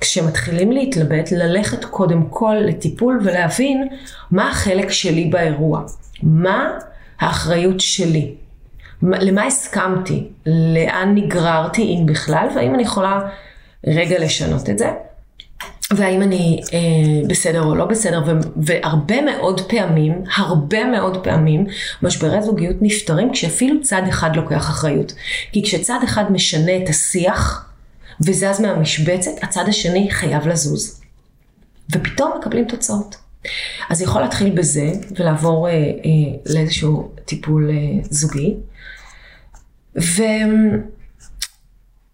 כשמתחילים 0.00 0.72
להתלבט, 0.72 1.32
ללכת 1.32 1.84
קודם 1.84 2.22
כל 2.30 2.56
לטיפול 2.60 3.20
ולהבין 3.24 3.88
מה 4.30 4.50
החלק 4.50 4.90
שלי 4.90 5.24
באירוע, 5.24 5.82
מה 6.22 6.78
האחריות 7.20 7.80
שלי, 7.80 8.34
למה 9.02 9.44
הסכמתי, 9.44 10.28
לאן 10.46 11.14
נגררתי 11.14 11.82
אם 11.82 12.06
בכלל, 12.06 12.48
והאם 12.54 12.74
אני 12.74 12.82
יכולה 12.82 13.20
רגע 13.86 14.18
לשנות 14.18 14.70
את 14.70 14.78
זה. 14.78 14.90
והאם 15.96 16.22
אני 16.22 16.60
אה, 16.72 17.28
בסדר 17.28 17.62
או 17.62 17.74
לא 17.74 17.84
בסדר, 17.84 18.22
ו- 18.26 18.48
והרבה 18.56 19.22
מאוד 19.22 19.60
פעמים, 19.60 20.24
הרבה 20.36 20.84
מאוד 20.84 21.24
פעמים, 21.24 21.66
משברי 22.02 22.42
זוגיות 22.42 22.76
נפתרים 22.80 23.32
כשאפילו 23.32 23.82
צד 23.82 24.02
אחד 24.08 24.36
לוקח 24.36 24.70
אחריות. 24.70 25.12
כי 25.52 25.62
כשצד 25.62 25.98
אחד 26.04 26.32
משנה 26.32 26.76
את 26.76 26.88
השיח 26.88 27.68
וזז 28.20 28.60
מהמשבצת, 28.60 29.30
הצד 29.42 29.64
השני 29.68 30.10
חייב 30.10 30.48
לזוז. 30.48 31.00
ופתאום 31.90 32.32
מקבלים 32.38 32.64
תוצאות. 32.64 33.16
אז 33.90 34.02
יכול 34.02 34.22
להתחיל 34.22 34.50
בזה 34.50 34.92
ולעבור 35.18 35.68
אה, 35.68 35.72
אה, 35.72 35.78
לאיזשהו 36.46 37.12
טיפול 37.24 37.70
אה, 37.70 38.04
זוגי. 38.10 38.56
ו... 40.00 40.22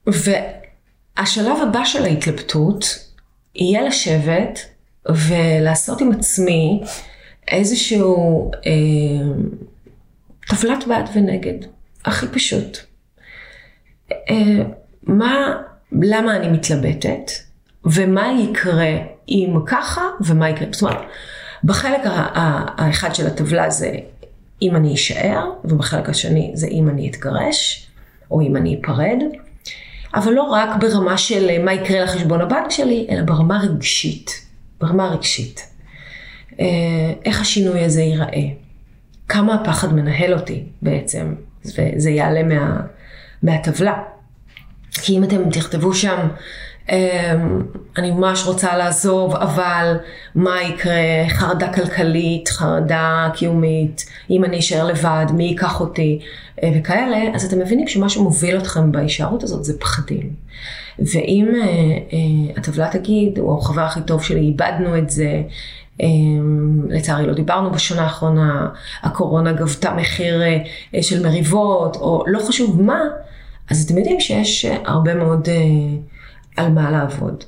והשלב 0.07 1.57
הבא 1.63 1.85
של 1.85 2.05
ההתלבטות 2.05 3.08
יהיה 3.59 3.83
לשבת 3.83 4.61
ולעשות 5.09 6.01
עם 6.01 6.13
עצמי 6.13 6.83
איזשהו 7.49 8.51
אה, 8.67 8.73
טבלת 10.49 10.87
בעד 10.87 11.09
ונגד, 11.15 11.67
הכי 12.05 12.27
פשוט. 12.29 12.79
אה, 14.13 14.63
מה, 15.03 15.63
למה 15.93 16.37
אני 16.37 16.49
מתלבטת, 16.49 17.31
ומה 17.85 18.33
יקרה 18.43 18.97
אם 19.29 19.57
ככה, 19.67 20.03
ומה 20.21 20.51
יקרה, 20.51 20.69
זאת 20.73 20.83
אומרת, 20.83 20.99
בחלק 21.65 22.01
האחד 22.05 23.15
של 23.15 23.27
הטבלה 23.27 23.71
זה 23.71 23.93
אם 24.63 24.77
אני 24.77 24.95
אשאר, 24.95 25.51
ובחלק 25.65 26.09
השני 26.09 26.51
זה 26.55 26.67
אם 26.67 26.89
אני 26.89 27.11
אתגרש, 27.11 27.89
או 28.31 28.41
אם 28.41 28.57
אני 28.57 28.81
אפרד. 28.81 29.23
אבל 30.15 30.33
לא 30.33 30.43
רק 30.43 30.69
ברמה 30.81 31.19
של 31.19 31.51
אה, 31.51 31.59
מה 31.59 31.75
יקרה 31.75 32.01
לחשבון 32.01 32.41
הבנק 32.41 32.71
שלי, 32.71 33.07
אלא 33.11 33.23
ברמה 33.23 33.59
רגשית. 33.59 34.47
ברמה 34.81 35.09
רגשית. 35.09 35.69
אה, 36.61 36.67
איך 37.25 37.41
השינוי 37.41 37.85
הזה 37.85 38.03
ייראה? 38.03 38.49
כמה 39.29 39.55
הפחד 39.55 39.95
מנהל 39.95 40.35
אותי 40.35 40.65
בעצם, 40.83 41.35
וזה 41.65 42.11
יעלה 42.11 42.43
מה, 42.43 42.81
מהטבלה. 43.43 44.03
כי 44.93 45.19
אם 45.19 45.25
אתם 45.25 45.51
תכתבו 45.51 45.95
שם, 45.95 46.29
אני 47.99 48.11
ממש 48.11 48.47
רוצה 48.47 48.77
לעזוב, 48.77 49.37
אבל 49.37 49.97
מה 50.35 50.63
יקרה? 50.63 51.29
חרדה 51.29 51.73
כלכלית, 51.73 52.49
חרדה 52.49 53.29
קיומית, 53.35 54.07
אם 54.31 54.45
אני 54.45 54.59
אשאר 54.59 54.87
לבד, 54.87 55.27
מי 55.35 55.45
ייקח 55.45 55.81
אותי, 55.81 56.19
אה, 56.63 56.73
וכאלה, 56.77 57.17
אז 57.35 57.45
אתם 57.45 57.59
מבינים 57.59 57.89
שמה 57.89 58.09
שמוביל 58.09 58.59
אתכם 58.59 58.93
בהישארות 58.93 59.43
הזאת 59.43 59.65
זה 59.65 59.79
פחדים. 59.79 60.31
ואם 60.99 61.49
אה, 61.55 61.63
אה, 61.63 62.57
הטבלה 62.57 62.89
תגיד, 62.93 63.39
הוא 63.39 63.59
החבר 63.59 63.83
הכי 63.83 64.01
טוב 64.01 64.23
שלי, 64.23 64.41
איבדנו 64.41 64.99
את 64.99 65.11
זה, 65.11 65.43
לצערי 66.89 67.27
לא 67.27 67.35
דיברנו 67.35 67.71
בשנה 67.71 68.03
האחרונה, 68.03 68.69
הקורונה 69.03 69.53
גבתה 69.53 69.95
מחיר 69.95 70.43
של 71.01 71.23
מריבות, 71.23 71.97
או 71.97 72.25
לא 72.27 72.39
חשוב 72.39 72.83
מה, 72.83 73.01
אז 73.71 73.85
אתם 73.85 73.99
יודעים 73.99 74.21
שיש 74.21 74.65
הרבה 74.85 75.15
מאוד 75.15 75.49
על 76.59 76.73
מה 76.73 76.91
לעבוד. 76.91 77.45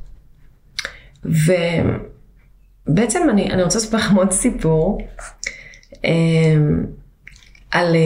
ובעצם 2.87 3.31
אני, 3.31 3.51
אני 3.51 3.63
רוצה 3.63 3.79
לספר 3.79 3.97
לכם 3.97 4.15
עוד 4.15 4.31
סיפור 4.31 4.99
אמ, 6.05 6.85
על, 7.71 7.97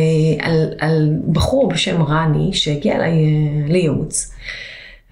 על, 0.40 0.74
על 0.78 1.12
בחור 1.32 1.68
בשם 1.68 2.02
רני 2.02 2.52
שהגיע 2.52 2.96
אליי 2.96 3.12
לייעוץ. 3.68 4.34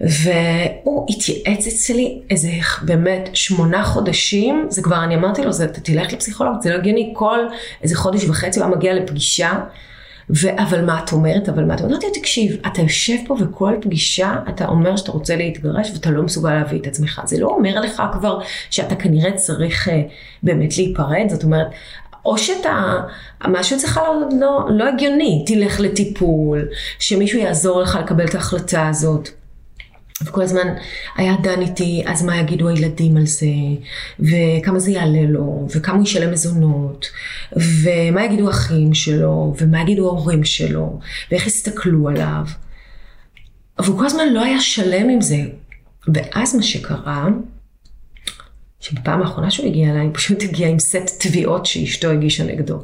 והוא 0.01 1.05
התייעץ 1.09 1.67
אצלי 1.67 2.21
איזה 2.29 2.51
באמת 2.81 3.29
שמונה 3.33 3.83
חודשים, 3.83 4.65
זה 4.69 4.81
כבר, 4.81 5.03
אני 5.03 5.15
אמרתי 5.15 5.41
לו, 5.41 5.51
זה, 5.53 5.65
אתה 5.65 5.81
תלך 5.81 6.13
לפסיכולוג, 6.13 6.61
זה 6.61 6.69
לא 6.69 6.75
הגיוני, 6.75 7.13
כל 7.15 7.39
איזה 7.83 7.95
חודש 7.95 8.25
וחצי 8.25 8.59
הוא 8.59 8.67
היה 8.67 8.75
מגיע 8.75 8.93
לפגישה, 8.93 9.59
ו- 10.29 10.59
אבל 10.59 10.85
מה 10.85 11.01
את 11.03 11.11
אומרת? 11.11 11.49
אבל 11.49 11.65
מה 11.65 11.73
את 11.75 11.81
אומרת? 11.81 12.03
אמרתי, 12.03 12.19
תקשיב, 12.19 12.55
אתה 12.67 12.81
יושב 12.81 13.15
פה 13.27 13.35
וכל 13.39 13.73
פגישה 13.81 14.35
אתה 14.49 14.67
אומר 14.67 14.95
שאתה 14.95 15.11
רוצה 15.11 15.35
להתגרש 15.35 15.91
ואתה 15.93 16.11
לא 16.11 16.23
מסוגל 16.23 16.53
להביא 16.53 16.79
את 16.81 16.87
עצמך. 16.87 17.21
זה 17.25 17.39
לא 17.39 17.47
אומר 17.47 17.79
לך 17.79 18.03
כבר 18.13 18.39
שאתה 18.69 18.95
כנראה 18.95 19.31
צריך 19.31 19.87
uh, 19.87 19.91
באמת 20.43 20.77
להיפרד, 20.77 21.25
זאת 21.29 21.43
אומרת, 21.43 21.67
או 22.25 22.37
שאתה, 22.37 23.01
משהו 23.47 23.77
אצלך 23.77 23.97
לא, 23.97 24.39
לא, 24.39 24.67
לא 24.69 24.87
הגיוני, 24.87 25.43
תלך 25.47 25.79
לטיפול, 25.79 26.67
שמישהו 26.99 27.39
יעזור 27.39 27.81
לך 27.81 27.95
לקבל 27.95 28.25
את 28.25 28.35
ההחלטה 28.35 28.87
הזאת. 28.87 29.29
וכל 30.21 30.41
הזמן 30.41 30.67
היה 31.15 31.35
דן 31.41 31.61
איתי, 31.61 32.03
אז 32.05 32.23
מה 32.23 32.37
יגידו 32.37 32.69
הילדים 32.69 33.17
על 33.17 33.25
זה, 33.25 33.45
וכמה 34.19 34.79
זה 34.79 34.91
יעלה 34.91 35.23
לו, 35.29 35.67
וכמה 35.75 35.95
הוא 35.95 36.03
ישלם 36.03 36.31
מזונות, 36.31 37.05
ומה 37.55 38.25
יגידו 38.25 38.49
אחים 38.49 38.93
שלו, 38.93 39.55
ומה 39.57 39.81
יגידו 39.81 40.07
ההורים 40.07 40.43
שלו, 40.43 40.99
ואיך 41.31 41.47
יסתכלו 41.47 42.09
עליו. 42.09 42.45
והוא 43.79 43.99
כל 43.99 44.05
הזמן 44.05 44.27
לא 44.33 44.43
היה 44.43 44.61
שלם 44.61 45.09
עם 45.09 45.21
זה. 45.21 45.37
ואז 46.07 46.55
מה 46.55 46.63
שקרה, 46.63 47.27
שבפעם 48.79 49.21
האחרונה 49.21 49.51
שהוא 49.51 49.67
הגיע 49.67 49.89
אליי, 49.89 50.05
הוא 50.05 50.13
פשוט 50.13 50.43
הגיע 50.43 50.67
עם 50.67 50.79
סט 50.79 51.09
תביעות 51.19 51.65
שאשתו 51.65 52.09
הגישה 52.09 52.43
נגדו. 52.43 52.83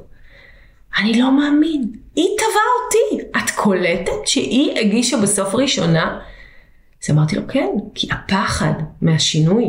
אני 0.98 1.20
לא 1.22 1.40
מאמין, 1.40 1.92
היא 2.16 2.28
תבעה 2.38 2.70
אותי. 2.86 3.28
את 3.38 3.52
קולטת 3.56 4.12
שהיא 4.26 4.80
הגישה 4.80 5.18
בסוף 5.18 5.56
ראשונה 5.56 6.20
אז 7.04 7.10
אמרתי 7.10 7.36
לו, 7.36 7.42
כן, 7.48 7.68
כי 7.96 8.08
הפחד 8.12 8.74
מהשינוי, 9.02 9.66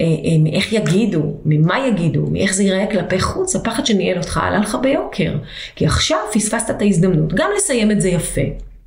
אה, 0.00 0.06
אה, 0.06 0.38
מאיך 0.38 0.72
יגידו, 0.72 1.22
ממה 1.44 1.86
יגידו, 1.88 2.26
מאיך 2.30 2.54
זה 2.54 2.62
ייראה 2.62 2.86
כלפי 2.90 3.20
חוץ, 3.20 3.56
הפחד 3.56 3.86
שניהל 3.86 4.18
אותך 4.18 4.40
עלה 4.42 4.58
לך 4.58 4.76
ביוקר. 4.82 5.36
כי 5.74 5.86
עכשיו 5.86 6.18
פספסת 6.32 6.70
את 6.70 6.82
ההזדמנות, 6.82 7.32
גם 7.32 7.50
לסיים 7.56 7.90
את 7.90 8.00
זה 8.00 8.08
יפה, 8.08 8.40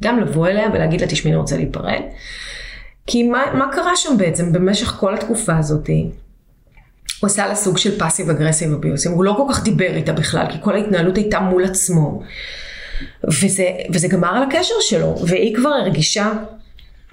גם 0.03 0.19
לבוא 0.19 0.47
אליה 0.47 0.69
ולהגיד 0.73 1.01
לה, 1.01 1.07
תשמעי, 1.07 1.33
אני 1.33 1.41
רוצה 1.41 1.57
להיפרד. 1.57 2.01
כי 3.07 3.23
מה, 3.23 3.43
מה 3.53 3.65
קרה 3.71 3.95
שם 3.95 4.17
בעצם 4.17 4.53
במשך 4.53 4.87
כל 4.87 5.13
התקופה 5.13 5.57
הזאת? 5.57 5.89
הוא 7.19 7.27
עשה 7.27 7.47
לה 7.47 7.55
סוג 7.55 7.77
של 7.77 7.99
פאסיב 7.99 8.29
אגרסיב 8.29 8.71
אביוסים, 8.71 9.11
הוא 9.11 9.23
לא 9.23 9.33
כל 9.37 9.53
כך 9.53 9.63
דיבר 9.63 9.95
איתה 9.95 10.13
בכלל, 10.13 10.45
כי 10.51 10.57
כל 10.61 10.75
ההתנהלות 10.75 11.17
הייתה 11.17 11.39
מול 11.39 11.65
עצמו. 11.65 12.21
וזה, 13.23 13.69
וזה 13.93 14.07
גמר 14.07 14.27
על 14.27 14.43
הקשר 14.43 14.75
שלו, 14.79 15.15
והיא 15.27 15.55
כבר 15.55 15.69
הרגישה 15.69 16.31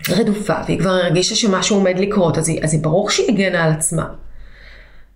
רדופה, 0.08 0.54
והיא 0.66 0.78
כבר 0.78 0.90
הרגישה 0.90 1.34
שמשהו 1.34 1.76
עומד 1.76 1.98
לקרות, 1.98 2.38
אז 2.38 2.48
היא, 2.48 2.64
אז 2.64 2.72
היא 2.72 2.82
ברור 2.82 3.10
שהיא 3.10 3.28
הגנה 3.28 3.64
על 3.64 3.72
עצמה. 3.72 4.06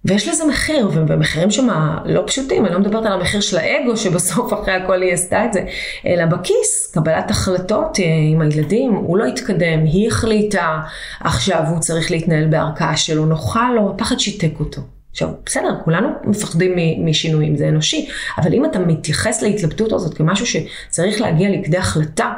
ויש 0.05 0.29
לזה 0.29 0.45
מחיר, 0.45 0.91
ובמחירים 0.95 1.51
שם 1.51 1.69
לא 2.05 2.23
פשוטים, 2.27 2.67
אני 2.67 2.75
לא 2.75 2.81
מדברת 2.81 3.07
על 3.07 3.13
המחיר 3.13 3.41
של 3.41 3.59
האגו, 3.59 3.97
שבסוף 3.97 4.53
אחרי 4.53 4.75
הכל 4.75 5.03
היא 5.03 5.13
עשתה 5.13 5.45
את 5.45 5.53
זה, 5.53 5.65
אלא 6.07 6.27
בכיס, 6.27 6.93
קבלת 6.95 7.31
החלטות 7.31 7.99
אה, 8.01 8.05
עם 8.33 8.41
הילדים, 8.41 8.93
הוא 8.95 9.19
לא 9.19 9.25
התקדם, 9.25 9.85
היא 9.85 10.09
החליטה, 10.09 10.81
עכשיו 11.21 11.63
הוא 11.69 11.81
צריך 11.81 12.11
להתנהל 12.11 12.47
בערכאה 12.47 12.97
שלו 12.97 13.27
נוחה 13.27 13.69
לו, 13.75 13.91
הפחד 13.91 14.19
שיתק 14.19 14.61
אותו. 14.61 14.83
עכשיו, 15.17 15.29
בסדר, 15.47 15.75
כולנו 15.85 16.09
מפחדים 16.25 16.77
משינויים, 17.05 17.57
זה 17.57 17.69
אנושי, 17.69 18.09
אבל 18.39 18.55
אם 18.55 18.65
אתה 18.65 18.79
מתייחס 18.79 19.43
להתלבטות 19.43 19.93
הזאת 19.93 20.15
כמשהו 20.15 20.47
שצריך 20.47 21.21
להגיע 21.21 21.51
לכדי 21.51 21.77
החלטה, 21.77 22.33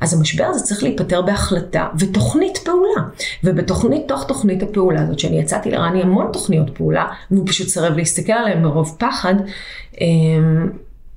אז 0.00 0.14
המשבר 0.14 0.44
הזה 0.44 0.64
צריך 0.64 0.82
להיפתר 0.82 1.22
בהחלטה 1.22 1.88
ותוכנית 1.98 2.58
פעולה. 2.58 3.02
ובתוכנית, 3.44 4.08
תוך 4.08 4.24
תוכנית 4.24 4.62
הפעולה 4.62 5.02
הזאת, 5.02 5.18
שאני 5.18 5.40
יצאתי 5.40 5.70
לרני 5.70 6.02
המון 6.02 6.30
תוכניות 6.32 6.76
פעולה, 6.76 7.06
והוא 7.30 7.46
פשוט 7.46 7.68
סירב 7.68 7.96
להסתכל 7.96 8.32
עליהן 8.32 8.62
מרוב 8.62 8.96
פחד, 8.98 9.34
אמ, 10.00 10.70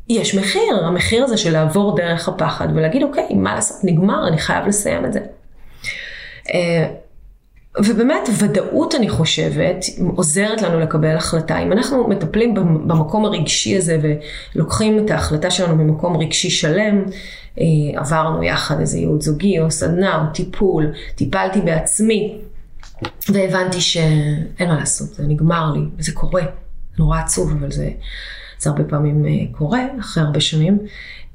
יש 0.10 0.36
מחיר, 0.36 0.86
המחיר 0.86 1.24
הזה 1.24 1.38
של 1.38 1.52
לעבור 1.52 1.96
דרך 1.96 2.30
הפחד 2.30 2.68
ולהגיד, 2.76 3.04
אוקיי, 3.04 3.34
מה 3.36 3.56
לעשות, 3.56 3.78
נגמר, 3.84 4.28
אני 4.28 4.38
חייב 4.38 4.68
לסיים 4.68 5.06
את 5.06 5.14
זה. 5.14 5.20
ובאמת 7.86 8.30
ודאות 8.38 8.96
אני 8.96 9.10
חושבת 9.10 9.86
עוזרת 10.16 10.62
לנו 10.62 10.80
לקבל 10.80 11.16
החלטה. 11.16 11.60
אם 11.60 11.72
אנחנו 11.72 12.08
מטפלים 12.08 12.54
במקום 12.88 13.26
הרגשי 13.26 13.78
הזה 13.78 14.00
ולוקחים 14.56 15.06
את 15.06 15.12
ההחלטה 15.12 15.52
שלנו 15.52 15.76
ממקום 15.76 16.18
רגשי 16.18 16.50
שלם, 16.50 17.04
אה, 17.60 17.66
עברנו 17.96 18.44
יחד 18.44 18.80
איזה 18.80 18.98
ייעוד 18.98 19.22
זוגי 19.22 19.60
או 19.60 19.72
סדנה 19.72 20.22
או 20.22 20.34
טיפול, 20.34 20.94
טיפלתי 21.16 21.62
בעצמי 21.62 22.38
והבנתי 23.30 23.82
שאין 23.82 24.70
מה 24.70 24.76
לעשות, 24.80 25.14
זה 25.14 25.24
נגמר 25.28 25.72
לי 25.74 25.82
וזה 25.98 26.12
קורה. 26.12 26.44
נורא 27.00 27.20
עצוב 27.20 27.52
אבל 27.52 27.72
זה, 27.72 27.90
זה 28.60 28.70
הרבה 28.70 28.84
פעמים 28.84 29.26
אה, 29.26 29.32
קורה 29.52 29.82
אחרי 30.00 30.24
הרבה 30.24 30.40
שנים, 30.40 30.80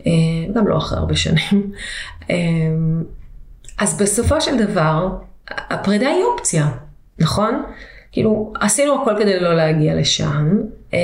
אה, 0.06 0.12
גם 0.54 0.66
לא 0.66 0.78
אחרי 0.78 0.98
הרבה 0.98 1.16
שנים. 1.16 1.72
אז 3.78 3.98
בסופו 3.98 4.40
של 4.40 4.66
דבר 4.66 5.08
הפרידה 5.50 6.08
היא 6.08 6.24
אופציה, 6.24 6.68
נכון? 7.18 7.62
כאילו, 8.12 8.52
עשינו 8.60 9.02
הכל 9.02 9.14
כדי 9.18 9.40
לא 9.40 9.54
להגיע 9.54 9.94
לשם, 9.94 10.58
אה, 10.94 10.98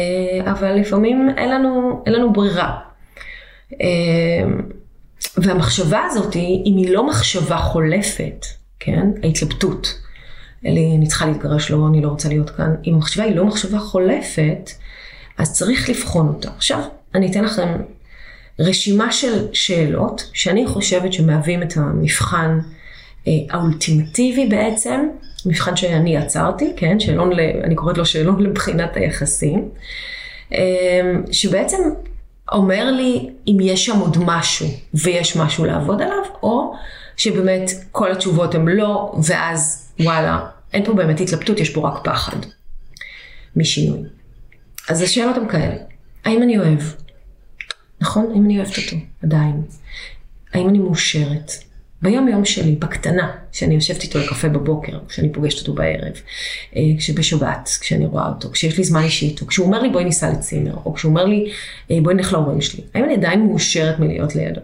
אבל 0.51 0.75
לפעמים 0.75 1.29
אין 1.37 1.51
לנו, 1.51 2.03
אין 2.07 2.15
לנו 2.15 2.33
ברירה. 2.33 2.79
אה, 3.73 4.51
והמחשבה 5.37 6.01
הזאת, 6.07 6.37
אם 6.37 6.75
היא 6.77 6.91
לא 6.91 7.07
מחשבה 7.07 7.57
חולפת, 7.57 8.47
כן? 8.81 9.07
ההתלבטות, 9.23 9.99
אלי, 10.67 10.95
אני 10.97 11.07
צריכה 11.07 11.27
להתגרש, 11.27 11.71
לא, 11.71 11.87
אני 11.89 12.03
לא 12.03 12.09
רוצה 12.09 12.29
להיות 12.29 12.51
כאן. 12.51 12.75
אם 12.87 12.95
המחשבה 12.95 13.25
היא 13.25 13.37
לא 13.37 13.45
מחשבה 13.45 13.79
חולפת, 13.79 14.71
אז 15.39 15.53
צריך 15.53 15.89
לבחון 15.89 16.29
אותה. 16.29 16.51
עכשיו, 16.57 16.81
אני 17.15 17.31
אתן 17.31 17.45
לכם 17.45 17.77
רשימה 18.59 19.13
של 19.13 19.47
שאלות 19.53 20.31
שאני 20.33 20.67
חושבת 20.67 21.13
שמהווים 21.13 21.63
את 21.63 21.77
המבחן 21.77 22.59
האולטימטיבי 23.51 24.47
בעצם, 24.47 25.09
מבחן 25.47 25.77
שאני 25.77 26.17
עצרתי, 26.17 26.73
כן, 26.77 27.01
שאלון, 27.01 27.33
אני 27.65 27.75
קוראת 27.75 27.99
לו 27.99 28.07
שאלון 28.07 28.43
לבחינת 28.43 28.97
היחסים, 28.97 29.69
אה, 30.53 31.13
שבעצם 31.33 31.77
אומר 32.53 32.91
לי 32.91 33.31
אם 33.47 33.57
יש 33.61 33.87
שם 33.87 33.99
עוד 33.99 34.17
משהו 34.21 34.67
ויש 34.95 35.37
משהו 35.37 35.65
לעבוד 35.65 36.03
עליו, 36.03 36.23
או 36.43 36.75
שבאמת 37.17 37.71
כל 37.93 38.13
התשובות 38.13 38.55
הן 38.55 38.69
לא, 38.69 39.15
ואז 39.25 39.93
וואלה, 40.01 40.47
אין 40.73 40.85
פה 40.85 40.93
באמת 40.93 41.21
התלבטות, 41.21 41.61
יש 41.61 41.71
פה 41.71 41.89
רק 41.89 42.05
פחד 42.05 42.37
משינוי. 43.57 44.03
אז 44.89 45.03
השאלות 45.03 45.37
הן 45.37 45.49
כאלה, 45.49 45.77
האם 46.25 46.43
אני 46.43 46.59
אוהב? 46.59 46.79
נכון? 48.01 48.31
האם 48.33 48.45
אני 48.45 48.59
אוהבת 48.59 48.79
אותו? 48.79 48.97
עדיין. 49.23 49.63
האם 50.55 50.69
אני 50.69 50.79
מאושרת? 50.79 51.53
ביום 52.03 52.29
יום 52.29 52.45
שלי, 52.45 52.77
בקטנה, 52.77 53.31
כשאני 53.53 53.75
יושבת 53.75 54.03
איתו 54.03 54.19
לקפה 54.19 54.49
בבוקר, 54.49 54.99
כשאני 55.09 55.33
פוגשת 55.33 55.61
אותו 55.61 55.75
בערב, 55.75 56.13
אה, 56.77 56.83
כשבשבת, 56.99 57.71
כשאני 57.81 58.07
רואה 58.07 58.29
אותו, 58.29 58.51
כשיש 58.51 58.79
לי 58.79 58.85
זמן 58.85 59.03
אישי 59.03 59.27
איתו, 59.27 59.47
כשהוא 59.47 59.67
אומר 59.67 59.83
לי 59.83 59.89
בואי 59.89 60.05
ניסע 60.05 60.31
לצימר, 60.31 60.75
או 60.85 60.95
כשהוא 60.95 61.11
אומר 61.11 61.25
לי 61.25 61.53
אה, 61.91 61.99
בואי 62.03 62.15
נלך 62.15 62.33
להורים 62.33 62.61
שלי, 62.61 62.85
האם 62.95 63.05
אני 63.05 63.15
עדיין 63.15 63.47
מאושרת 63.47 63.99
מלהיות 63.99 64.35
לידו? 64.35 64.61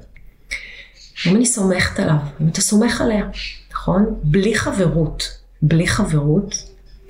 האם 1.25 1.37
אני 1.37 1.47
סומכת 1.47 2.01
עליו? 2.01 2.17
האם 2.41 2.49
אתה 2.49 2.61
סומך 2.61 3.01
עליה? 3.01 3.25
נכון? 3.73 4.15
בלי 4.23 4.55
חברות, 4.55 5.39
בלי 5.63 5.87
חברות, 5.87 6.55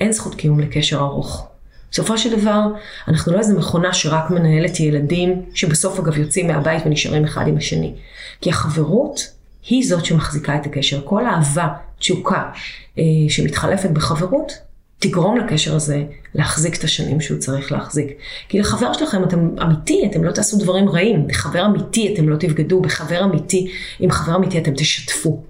אין 0.00 0.12
זכות 0.12 0.34
קיום 0.34 0.60
לקשר 0.60 0.98
ארוך. 0.98 1.48
בסופו 1.92 2.18
של 2.18 2.40
דבר, 2.40 2.60
אנחנו 3.08 3.32
לא 3.32 3.38
איזה 3.38 3.54
מכונה 3.54 3.94
שרק 3.94 4.30
מנהלת 4.30 4.80
ילדים, 4.80 5.42
שבסוף 5.54 5.98
אגב 5.98 6.18
יוצאים 6.18 6.46
מהבית 6.46 6.82
ונשארים 6.86 7.24
אחד 7.24 7.46
עם 7.48 7.56
השני. 7.56 7.94
כי 8.40 8.50
החברות 8.50 9.33
היא 9.68 9.88
זאת 9.88 10.04
שמחזיקה 10.04 10.56
את 10.56 10.66
הקשר. 10.66 11.00
כל 11.04 11.26
אהבה, 11.26 11.68
תשוקה, 11.98 12.50
אה, 12.98 13.02
שמתחלפת 13.28 13.90
בחברות, 13.90 14.52
תגרום 14.98 15.38
לקשר 15.38 15.74
הזה 15.74 16.04
להחזיק 16.34 16.76
את 16.78 16.84
השנים 16.84 17.20
שהוא 17.20 17.38
צריך 17.38 17.72
להחזיק. 17.72 18.06
כי 18.48 18.58
לחבר 18.58 18.92
שלכם 18.92 19.24
אתם 19.24 19.50
אמיתי, 19.62 20.06
אתם 20.10 20.24
לא 20.24 20.32
תעשו 20.32 20.58
דברים 20.58 20.88
רעים. 20.88 21.26
בחבר 21.26 21.66
אמיתי 21.66 22.14
אתם 22.14 22.28
לא 22.28 22.36
תבגדו, 22.36 22.80
בחבר 22.80 23.24
אמיתי, 23.24 23.72
עם 24.00 24.10
חבר 24.10 24.36
אמיתי 24.36 24.58
אתם 24.58 24.74
תשתפו. 24.74 25.44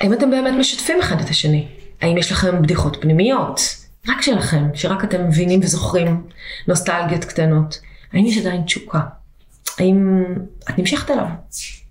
האם 0.00 0.12
אתם 0.12 0.30
באמת 0.30 0.54
משתפים 0.58 1.00
אחד 1.00 1.20
את 1.20 1.28
השני? 1.28 1.68
האם 2.00 2.18
יש 2.18 2.32
לכם 2.32 2.62
בדיחות 2.62 2.96
פנימיות? 3.00 3.60
רק 4.08 4.22
שלכם, 4.22 4.64
שרק 4.74 5.04
אתם 5.04 5.28
מבינים 5.28 5.60
וזוכרים 5.62 6.22
נוסטלגיות 6.68 7.24
קטנות. 7.24 7.80
האם 8.12 8.26
יש 8.26 8.38
עדיין 8.38 8.62
תשוקה? 8.62 9.00
האם 9.78 10.24
את 10.70 10.78
נמשכת 10.78 11.10
אליו? 11.10 11.26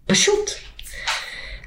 פשוט. 0.08 0.52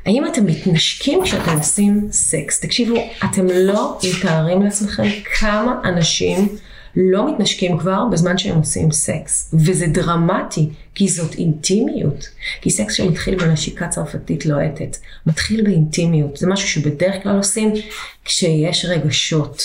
האם 0.07 0.27
אתם 0.27 0.47
מתנשקים 0.47 1.25
כשאתם 1.25 1.59
עושים 1.59 2.09
סקס? 2.11 2.61
תקשיבו, 2.61 2.95
אתם 3.25 3.47
לא 3.47 3.99
מתארים 4.09 4.63
לעצמכם 4.63 5.09
כמה 5.39 5.81
אנשים 5.85 6.49
לא 6.97 7.35
מתנשקים 7.35 7.79
כבר 7.79 8.05
בזמן 8.13 8.39
שהם 8.39 8.57
עושים 8.57 8.93
סקס. 8.93 9.55
וזה 9.55 9.87
דרמטי, 9.87 10.69
כי 10.95 11.09
זאת 11.09 11.35
אינטימיות. 11.35 12.29
כי 12.61 12.71
סקס 12.71 12.95
שמתחיל 12.95 13.39
בנשיקה 13.39 13.89
צרפתית 13.89 14.47
לוהטת, 14.47 14.97
מתחיל 15.27 15.63
באינטימיות. 15.65 16.37
זה 16.37 16.47
משהו 16.47 16.69
שבדרך 16.69 17.23
כלל 17.23 17.37
עושים 17.37 17.73
כשיש 18.25 18.85
רגשות. 18.85 19.63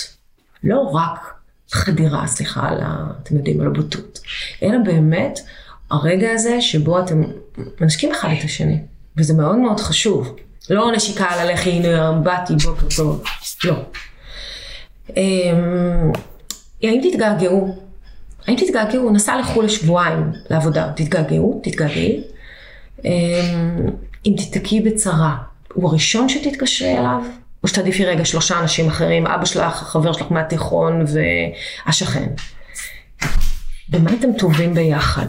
לא 0.63 0.79
רק 0.79 1.33
חדירה, 1.71 2.27
סליחה 2.27 2.69
על 2.69 2.81
ה... 2.81 3.07
אתם 3.23 3.35
יודעים, 3.35 3.61
על 3.61 3.67
הבוטות. 3.67 4.19
אלא 4.63 4.77
באמת 4.85 5.39
הרגע 5.95 6.31
הזה 6.31 6.61
שבו 6.61 6.99
אתם 6.99 7.23
מנשקים 7.81 8.11
אחד 8.11 8.29
את 8.39 8.43
השני, 8.43 8.77
וזה 9.17 9.33
מאוד 9.33 9.55
מאוד 9.55 9.79
חשוב. 9.79 10.35
לא 10.69 10.91
נשיקה 10.91 11.25
על 11.25 11.39
הלכי, 11.39 11.71
הנה 11.71 12.11
באתי, 12.11 12.53
בוקר 12.53 12.87
טוב, 12.95 13.23
לא. 13.63 13.75
אמ, 15.17 16.11
האם 16.83 17.01
תתגעגעו? 17.03 17.75
האם 18.47 18.55
תתגעגעו? 18.55 19.11
נסע 19.11 19.37
לחו"ל 19.39 19.65
לשבועיים 19.65 20.31
לעבודה, 20.49 20.91
תתגעגעו? 20.95 21.61
תתגעגעי? 21.63 22.21
אמ, 23.05 23.11
אם 24.25 24.35
תתקעי 24.37 24.81
בצרה, 24.81 25.35
הוא 25.73 25.89
הראשון 25.89 26.29
שתתקשרי 26.29 26.97
אליו? 26.97 27.21
או 27.63 27.67
שתעדיפי 27.67 28.05
רגע 28.05 28.25
שלושה 28.25 28.59
אנשים 28.59 28.87
אחרים, 28.87 29.27
אבא 29.27 29.45
שלך, 29.45 29.81
החבר 29.81 30.13
שלך 30.13 30.31
מהתיכון 30.31 31.05
והשכן. 31.85 32.29
במה 33.89 34.13
אתם 34.19 34.33
טובים 34.37 34.73
ביחד? 34.73 35.27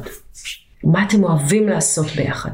מה 0.87 1.05
אתם 1.09 1.25
אוהבים 1.25 1.69
לעשות 1.69 2.07
ביחד? 2.07 2.51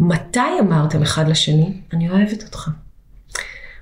מתי 0.00 0.40
אמרתם 0.60 1.02
אחד 1.02 1.28
לשני, 1.28 1.72
אני 1.92 2.10
אוהבת 2.10 2.42
אותך? 2.42 2.70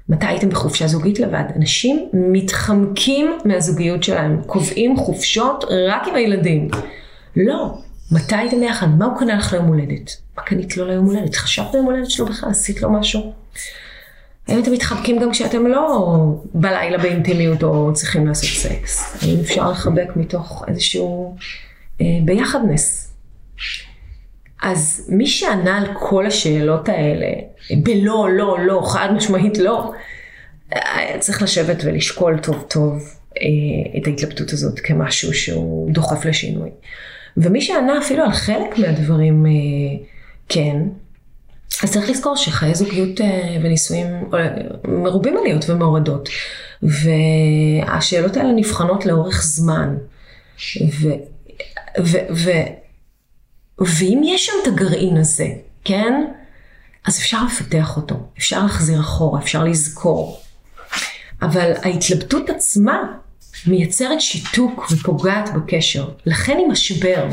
מתי 0.09 0.27
הייתם 0.27 0.49
בחופשה 0.49 0.87
זוגית 0.87 1.21
לבד? 1.21 1.45
אנשים 1.57 2.09
מתחמקים 2.13 3.39
מהזוגיות 3.45 4.03
שלהם, 4.03 4.43
קובעים 4.47 4.97
חופשות 4.97 5.65
רק 5.89 6.09
עם 6.09 6.15
הילדים. 6.15 6.69
לא, 7.37 7.79
מתי 8.13 8.37
הייתם 8.37 8.61
ביחד? 8.61 8.87
מה 8.99 9.05
הוא 9.05 9.19
קנה 9.19 9.35
לך 9.35 9.53
ליום 9.53 9.67
הולדת? 9.67 10.17
מה 10.37 10.43
קנית 10.43 10.77
לו 10.77 10.87
ליום 10.87 11.05
הולדת? 11.05 11.35
חשבת 11.35 11.75
ליום 11.75 11.87
הולדת 11.87 12.11
שלו 12.11 12.27
בכלל? 12.27 12.51
עשית 12.51 12.83
לו 12.83 12.93
משהו? 12.93 13.33
האם 14.49 14.63
אתם 14.63 14.73
מתחבקים 14.73 15.19
גם 15.19 15.31
כשאתם 15.31 15.67
לא 15.67 16.09
בלילה 16.55 16.99
באינטימיות 16.99 17.63
או 17.63 17.93
צריכים 17.93 18.27
לעשות 18.27 18.51
סקס? 18.51 19.23
האם 19.23 19.41
אפשר 19.41 19.71
לחבק 19.71 20.17
מתוך 20.17 20.65
איזשהו 20.69 21.37
אה, 22.01 22.07
ביחדנס? 22.25 23.04
אז 24.63 25.07
מי 25.09 25.27
שענה 25.27 25.79
על 25.79 25.87
כל 25.95 26.27
השאלות 26.27 26.89
האלה, 26.89 27.33
בלא, 27.83 28.29
לא, 28.33 28.59
לא, 28.61 28.83
חד 28.87 29.09
משמעית 29.17 29.59
לא, 29.59 29.93
צריך 31.19 31.43
לשבת 31.43 31.77
ולשקול 31.85 32.39
טוב 32.39 32.65
טוב 32.69 33.03
אה, 33.41 33.99
את 33.99 34.07
ההתלבטות 34.07 34.51
הזאת 34.53 34.81
כמשהו 34.81 35.35
שהוא 35.35 35.91
דוחף 35.91 36.25
לשינוי. 36.25 36.71
ומי 37.37 37.61
שענה 37.61 37.99
אפילו 37.99 38.25
על 38.25 38.33
חלק 38.33 38.79
מהדברים 38.79 39.47
אה, 39.47 39.51
כן, 40.49 40.77
אז 41.83 41.93
צריך 41.93 42.11
לזכור 42.11 42.37
שחיי 42.37 42.75
זוגיות 42.75 43.21
אה, 43.21 43.57
ונישואים 43.63 44.07
מרובים 44.89 45.37
עליות 45.37 45.71
ומורדות. 45.71 46.29
והשאלות 46.83 48.37
האלה 48.37 48.53
נבחנות 48.53 49.07
לאורך 49.07 49.43
זמן. 49.43 49.97
ו, 51.01 51.09
ו, 52.01 52.19
ו, 52.35 52.51
ואם 53.79 54.21
יש 54.25 54.47
שם 54.47 54.53
את 54.63 54.67
הגרעין 54.67 55.17
הזה, 55.17 55.49
כן? 55.85 56.25
אז 57.05 57.19
אפשר 57.19 57.45
לפתח 57.45 57.97
אותו, 57.97 58.15
אפשר 58.39 58.63
להחזיר 58.63 59.01
אחורה, 59.01 59.41
אפשר 59.41 59.65
לזכור. 59.65 60.41
אבל 61.43 61.73
ההתלבטות 61.83 62.51
עצמה 62.51 63.03
מייצרת 63.67 64.21
שיתוק 64.21 64.87
ופוגעת 64.91 65.49
בקשר. 65.55 66.09
לכן 66.27 66.57
היא 66.59 66.67
משבר. 66.67 67.27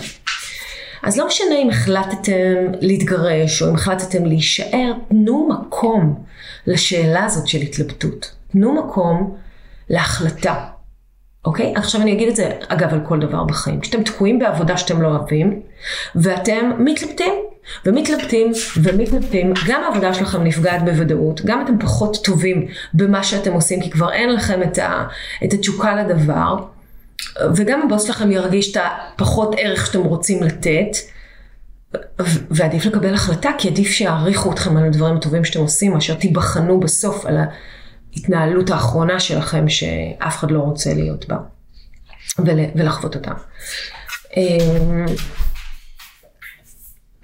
אז 1.04 1.17
לא 1.17 1.27
משנה 1.27 1.56
אם 1.63 1.69
החלטתם 1.69 2.56
להתגרש 2.82 3.62
או 3.62 3.69
אם 3.69 3.75
החלטתם 3.75 4.25
להישאר, 4.25 4.91
תנו 5.10 5.49
מקום 5.49 6.23
לשאלה 6.67 7.25
הזאת 7.25 7.47
של 7.47 7.58
התלבטות. 7.58 8.36
תנו 8.51 8.75
מקום 8.75 9.38
להחלטה. 9.89 10.65
אוקיי? 11.45 11.73
עכשיו 11.75 12.01
אני 12.01 12.13
אגיד 12.13 12.27
את 12.27 12.36
זה, 12.36 12.51
אגב, 12.67 12.93
על 12.93 12.99
כל 13.08 13.19
דבר 13.19 13.43
בחיים. 13.43 13.80
כשאתם 13.80 14.04
תקועים 14.04 14.39
בעבודה 14.39 14.77
שאתם 14.77 15.01
לא 15.01 15.08
אוהבים, 15.08 15.62
ואתם 16.15 16.71
מתלבטים, 16.80 17.34
ומתלבטים, 17.86 18.51
ומתלבטים, 18.77 19.54
גם 19.67 19.84
העבודה 19.84 20.13
שלכם 20.13 20.43
נפגעת 20.43 20.86
בוודאות, 20.86 21.41
גם 21.45 21.62
אתם 21.65 21.80
פחות 21.80 22.17
טובים 22.23 22.67
במה 22.93 23.23
שאתם 23.23 23.54
עושים, 23.54 23.82
כי 23.82 23.89
כבר 23.89 24.12
אין 24.12 24.34
לכם 24.34 24.63
את, 24.63 24.77
ה, 24.77 25.04
את 25.43 25.54
התשוקה 25.54 25.95
לדבר, 25.95 26.56
וגם 27.56 27.82
הבוס 27.82 28.04
שלכם 28.04 28.32
ירגיש 28.32 28.71
את 28.71 28.82
הפחות 29.15 29.56
ערך 29.58 29.86
שאתם 29.86 29.99
רוצים 29.99 30.43
לתת, 30.43 30.97
ועדיף 32.51 32.86
לקבל 32.86 33.13
החלטה, 33.13 33.51
כי 33.58 33.67
עדיף 33.67 33.88
שיעריכו 33.88 34.51
אתכם 34.51 34.77
על 34.77 34.86
הדברים 34.86 35.15
הטובים 35.15 35.45
שאתם 35.45 35.60
עושים, 35.60 35.93
מאשר 35.93 36.13
תיבחנו 36.13 36.80
בסוף 36.80 37.25
על 37.25 37.38
ההתנהלות 38.15 38.69
האחרונה 38.69 39.19
שלכם, 39.19 39.69
שאף 39.69 40.38
אחד 40.38 40.52
לא 40.52 40.60
רוצה 40.60 40.93
להיות 40.93 41.28
בה, 41.28 41.38
ולחוות 42.76 43.15
אותה. 43.15 43.32
אמ, 44.38 45.06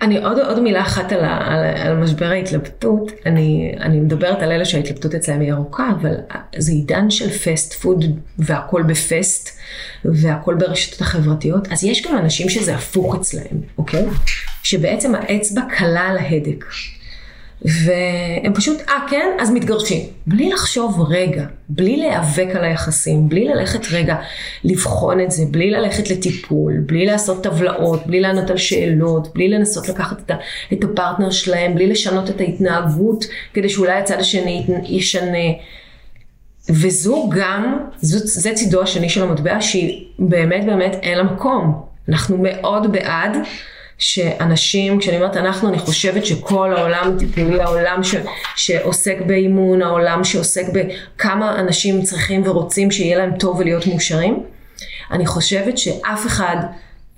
אני 0.01 0.17
עוד, 0.17 0.39
עוד 0.39 0.59
מילה 0.59 0.81
אחת 0.81 1.11
על, 1.11 1.25
ה, 1.25 1.37
על, 1.37 1.63
על 1.63 1.97
משבר 1.97 2.25
ההתלבטות, 2.25 3.11
אני, 3.25 3.75
אני 3.79 3.99
מדברת 3.99 4.41
על 4.41 4.51
אלה 4.51 4.65
שההתלבטות 4.65 5.15
אצלם 5.15 5.39
היא 5.39 5.53
ארוכה, 5.53 5.89
אבל 6.01 6.15
זה 6.57 6.71
עידן 6.71 7.09
של 7.09 7.29
פסט 7.29 7.73
פוד 7.73 8.05
והכל 8.37 8.83
בפסט 8.83 9.57
והכל 10.05 10.55
ברשתות 10.55 11.01
החברתיות, 11.01 11.67
אז 11.71 11.83
יש 11.83 12.05
גם 12.05 12.17
אנשים 12.17 12.49
שזה 12.49 12.75
הפוך 12.75 13.15
אצלהם, 13.15 13.61
אוקיי? 13.77 14.05
שבעצם 14.63 15.15
האצבע 15.15 15.61
קלה 15.77 16.01
על 16.01 16.17
ההדק. 16.17 16.65
והם 17.61 18.53
פשוט, 18.53 18.81
אה 18.89 19.05
כן, 19.09 19.27
אז 19.39 19.51
מתגרשים. 19.51 20.01
בלי 20.27 20.49
לחשוב 20.49 21.05
רגע, 21.09 21.45
בלי 21.69 21.97
להיאבק 21.97 22.55
על 22.55 22.63
היחסים, 22.63 23.29
בלי 23.29 23.45
ללכת 23.45 23.91
רגע 23.91 24.15
לבחון 24.63 25.19
את 25.19 25.31
זה, 25.31 25.43
בלי 25.51 25.71
ללכת 25.71 26.09
לטיפול, 26.09 26.73
בלי 26.85 27.05
לעשות 27.05 27.43
טבלאות, 27.43 28.07
בלי 28.07 28.19
לענות 28.19 28.49
על 28.49 28.57
שאלות, 28.57 29.33
בלי 29.33 29.47
לנסות 29.47 29.89
לקחת 29.89 30.17
את, 30.19 30.31
את 30.73 30.83
הפרטנר 30.83 31.31
שלהם, 31.31 31.75
בלי 31.75 31.87
לשנות 31.87 32.29
את 32.29 32.41
ההתנהגות, 32.41 33.25
כדי 33.53 33.69
שאולי 33.69 33.93
הצד 33.93 34.19
השני 34.19 34.65
ישנה. 34.83 35.47
וזו 36.69 37.29
גם, 37.35 37.79
זו, 38.01 38.19
זה 38.23 38.53
צידו 38.53 38.81
השני 38.81 39.09
של 39.09 39.23
המטבע, 39.23 39.61
שהיא 39.61 40.05
באמת 40.19 40.65
באמת 40.65 40.95
אין 41.01 41.17
לה 41.17 41.23
מקום. 41.23 41.81
אנחנו 42.09 42.37
מאוד 42.37 42.91
בעד. 42.91 43.37
שאנשים, 43.97 44.99
כשאני 44.99 45.17
אומרת 45.17 45.37
אנחנו, 45.37 45.69
אני 45.69 45.79
חושבת 45.79 46.25
שכל 46.25 46.73
העולם 46.77 47.13
הטיפולי, 47.15 47.61
העולם 47.61 48.03
ש, 48.03 48.15
שעוסק 48.55 49.17
באימון, 49.25 49.81
העולם 49.81 50.23
שעוסק 50.23 50.65
בכמה 50.73 51.59
אנשים 51.59 52.01
צריכים 52.01 52.41
ורוצים 52.45 52.91
שיהיה 52.91 53.17
להם 53.17 53.37
טוב 53.37 53.59
ולהיות 53.59 53.87
מאושרים, 53.87 54.43
אני 55.11 55.25
חושבת 55.25 55.77
שאף 55.77 56.25
אחד 56.25 56.55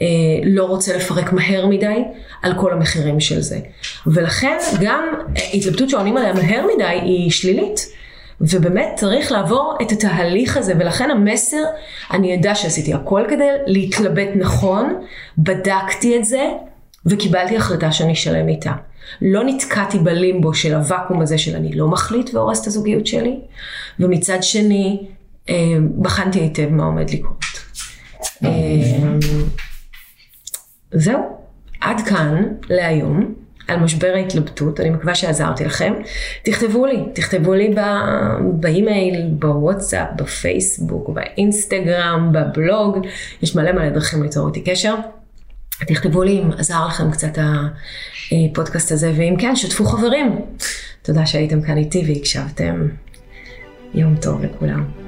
אה, 0.01 0.07
לא 0.43 0.63
רוצה 0.63 0.97
לפרק 0.97 1.33
מהר 1.33 1.65
מדי 1.65 2.03
על 2.41 2.53
כל 2.59 2.73
המחירים 2.73 3.19
של 3.19 3.41
זה. 3.41 3.59
ולכן 4.07 4.57
גם 4.81 5.05
התלבטות 5.53 5.89
שעונים 5.89 6.17
עליה 6.17 6.33
מהר 6.33 6.65
מדי 6.75 6.83
היא 6.83 7.31
שלילית. 7.31 7.99
ובאמת 8.41 8.89
צריך 8.95 9.31
לעבור 9.31 9.77
את 9.81 9.91
התהליך 9.91 10.57
הזה, 10.57 10.73
ולכן 10.79 11.11
המסר, 11.11 11.63
אני 12.11 12.35
אדע 12.35 12.55
שעשיתי 12.55 12.93
הכל 12.93 13.23
כדי 13.29 13.47
להתלבט 13.65 14.29
נכון, 14.35 15.01
בדקתי 15.37 16.17
את 16.17 16.25
זה, 16.25 16.43
וקיבלתי 17.05 17.57
החלטה 17.57 17.91
שאני 17.91 18.13
אשלם 18.13 18.47
איתה. 18.47 18.73
לא 19.21 19.43
נתקעתי 19.45 19.99
בלימבו 19.99 20.53
של 20.53 20.75
הוואקום 20.75 21.21
הזה 21.21 21.37
של 21.37 21.55
אני 21.55 21.71
לא 21.73 21.87
מחליט 21.87 22.33
והורס 22.33 22.61
את 22.61 22.67
הזוגיות 22.67 23.07
שלי, 23.07 23.39
ומצד 23.99 24.37
שני, 24.41 25.07
אה, 25.49 25.55
בחנתי 26.01 26.39
היטב 26.39 26.69
מה 26.69 26.83
עומד 26.83 27.09
לקרות. 27.09 27.45
אה, 28.43 28.49
זהו, 30.91 31.19
עד 31.81 32.01
כאן 32.01 32.43
להיום. 32.69 33.33
על 33.67 33.79
משבר 33.79 34.11
ההתלבטות, 34.15 34.79
אני 34.79 34.89
מקווה 34.89 35.15
שעזרתי 35.15 35.65
לכם. 35.65 35.93
תכתבו 36.43 36.85
לי, 36.85 37.03
תכתבו 37.13 37.53
לי 37.53 37.75
באימייל, 38.53 39.29
בוואטסאפ, 39.31 40.07
בפייסבוק, 40.15 41.09
באינסטגרם, 41.09 42.31
בבלוג, 42.31 42.97
יש 43.41 43.55
מלא 43.55 43.71
מלא 43.71 43.89
דרכים 43.89 44.23
ליצור 44.23 44.47
איתי 44.47 44.61
קשר. 44.61 44.95
תכתבו 45.87 46.23
לי 46.23 46.39
אם 46.39 46.51
עזר 46.57 46.87
לכם 46.87 47.11
קצת 47.11 47.37
הפודקאסט 48.31 48.91
הזה, 48.91 49.13
ואם 49.17 49.35
כן, 49.39 49.55
שתפו 49.55 49.85
חברים. 49.85 50.39
תודה 51.01 51.25
שהייתם 51.25 51.61
כאן 51.61 51.77
איתי 51.77 52.03
והקשבתם. 52.07 52.87
יום 53.93 54.15
טוב 54.15 54.43
לכולם. 54.43 54.98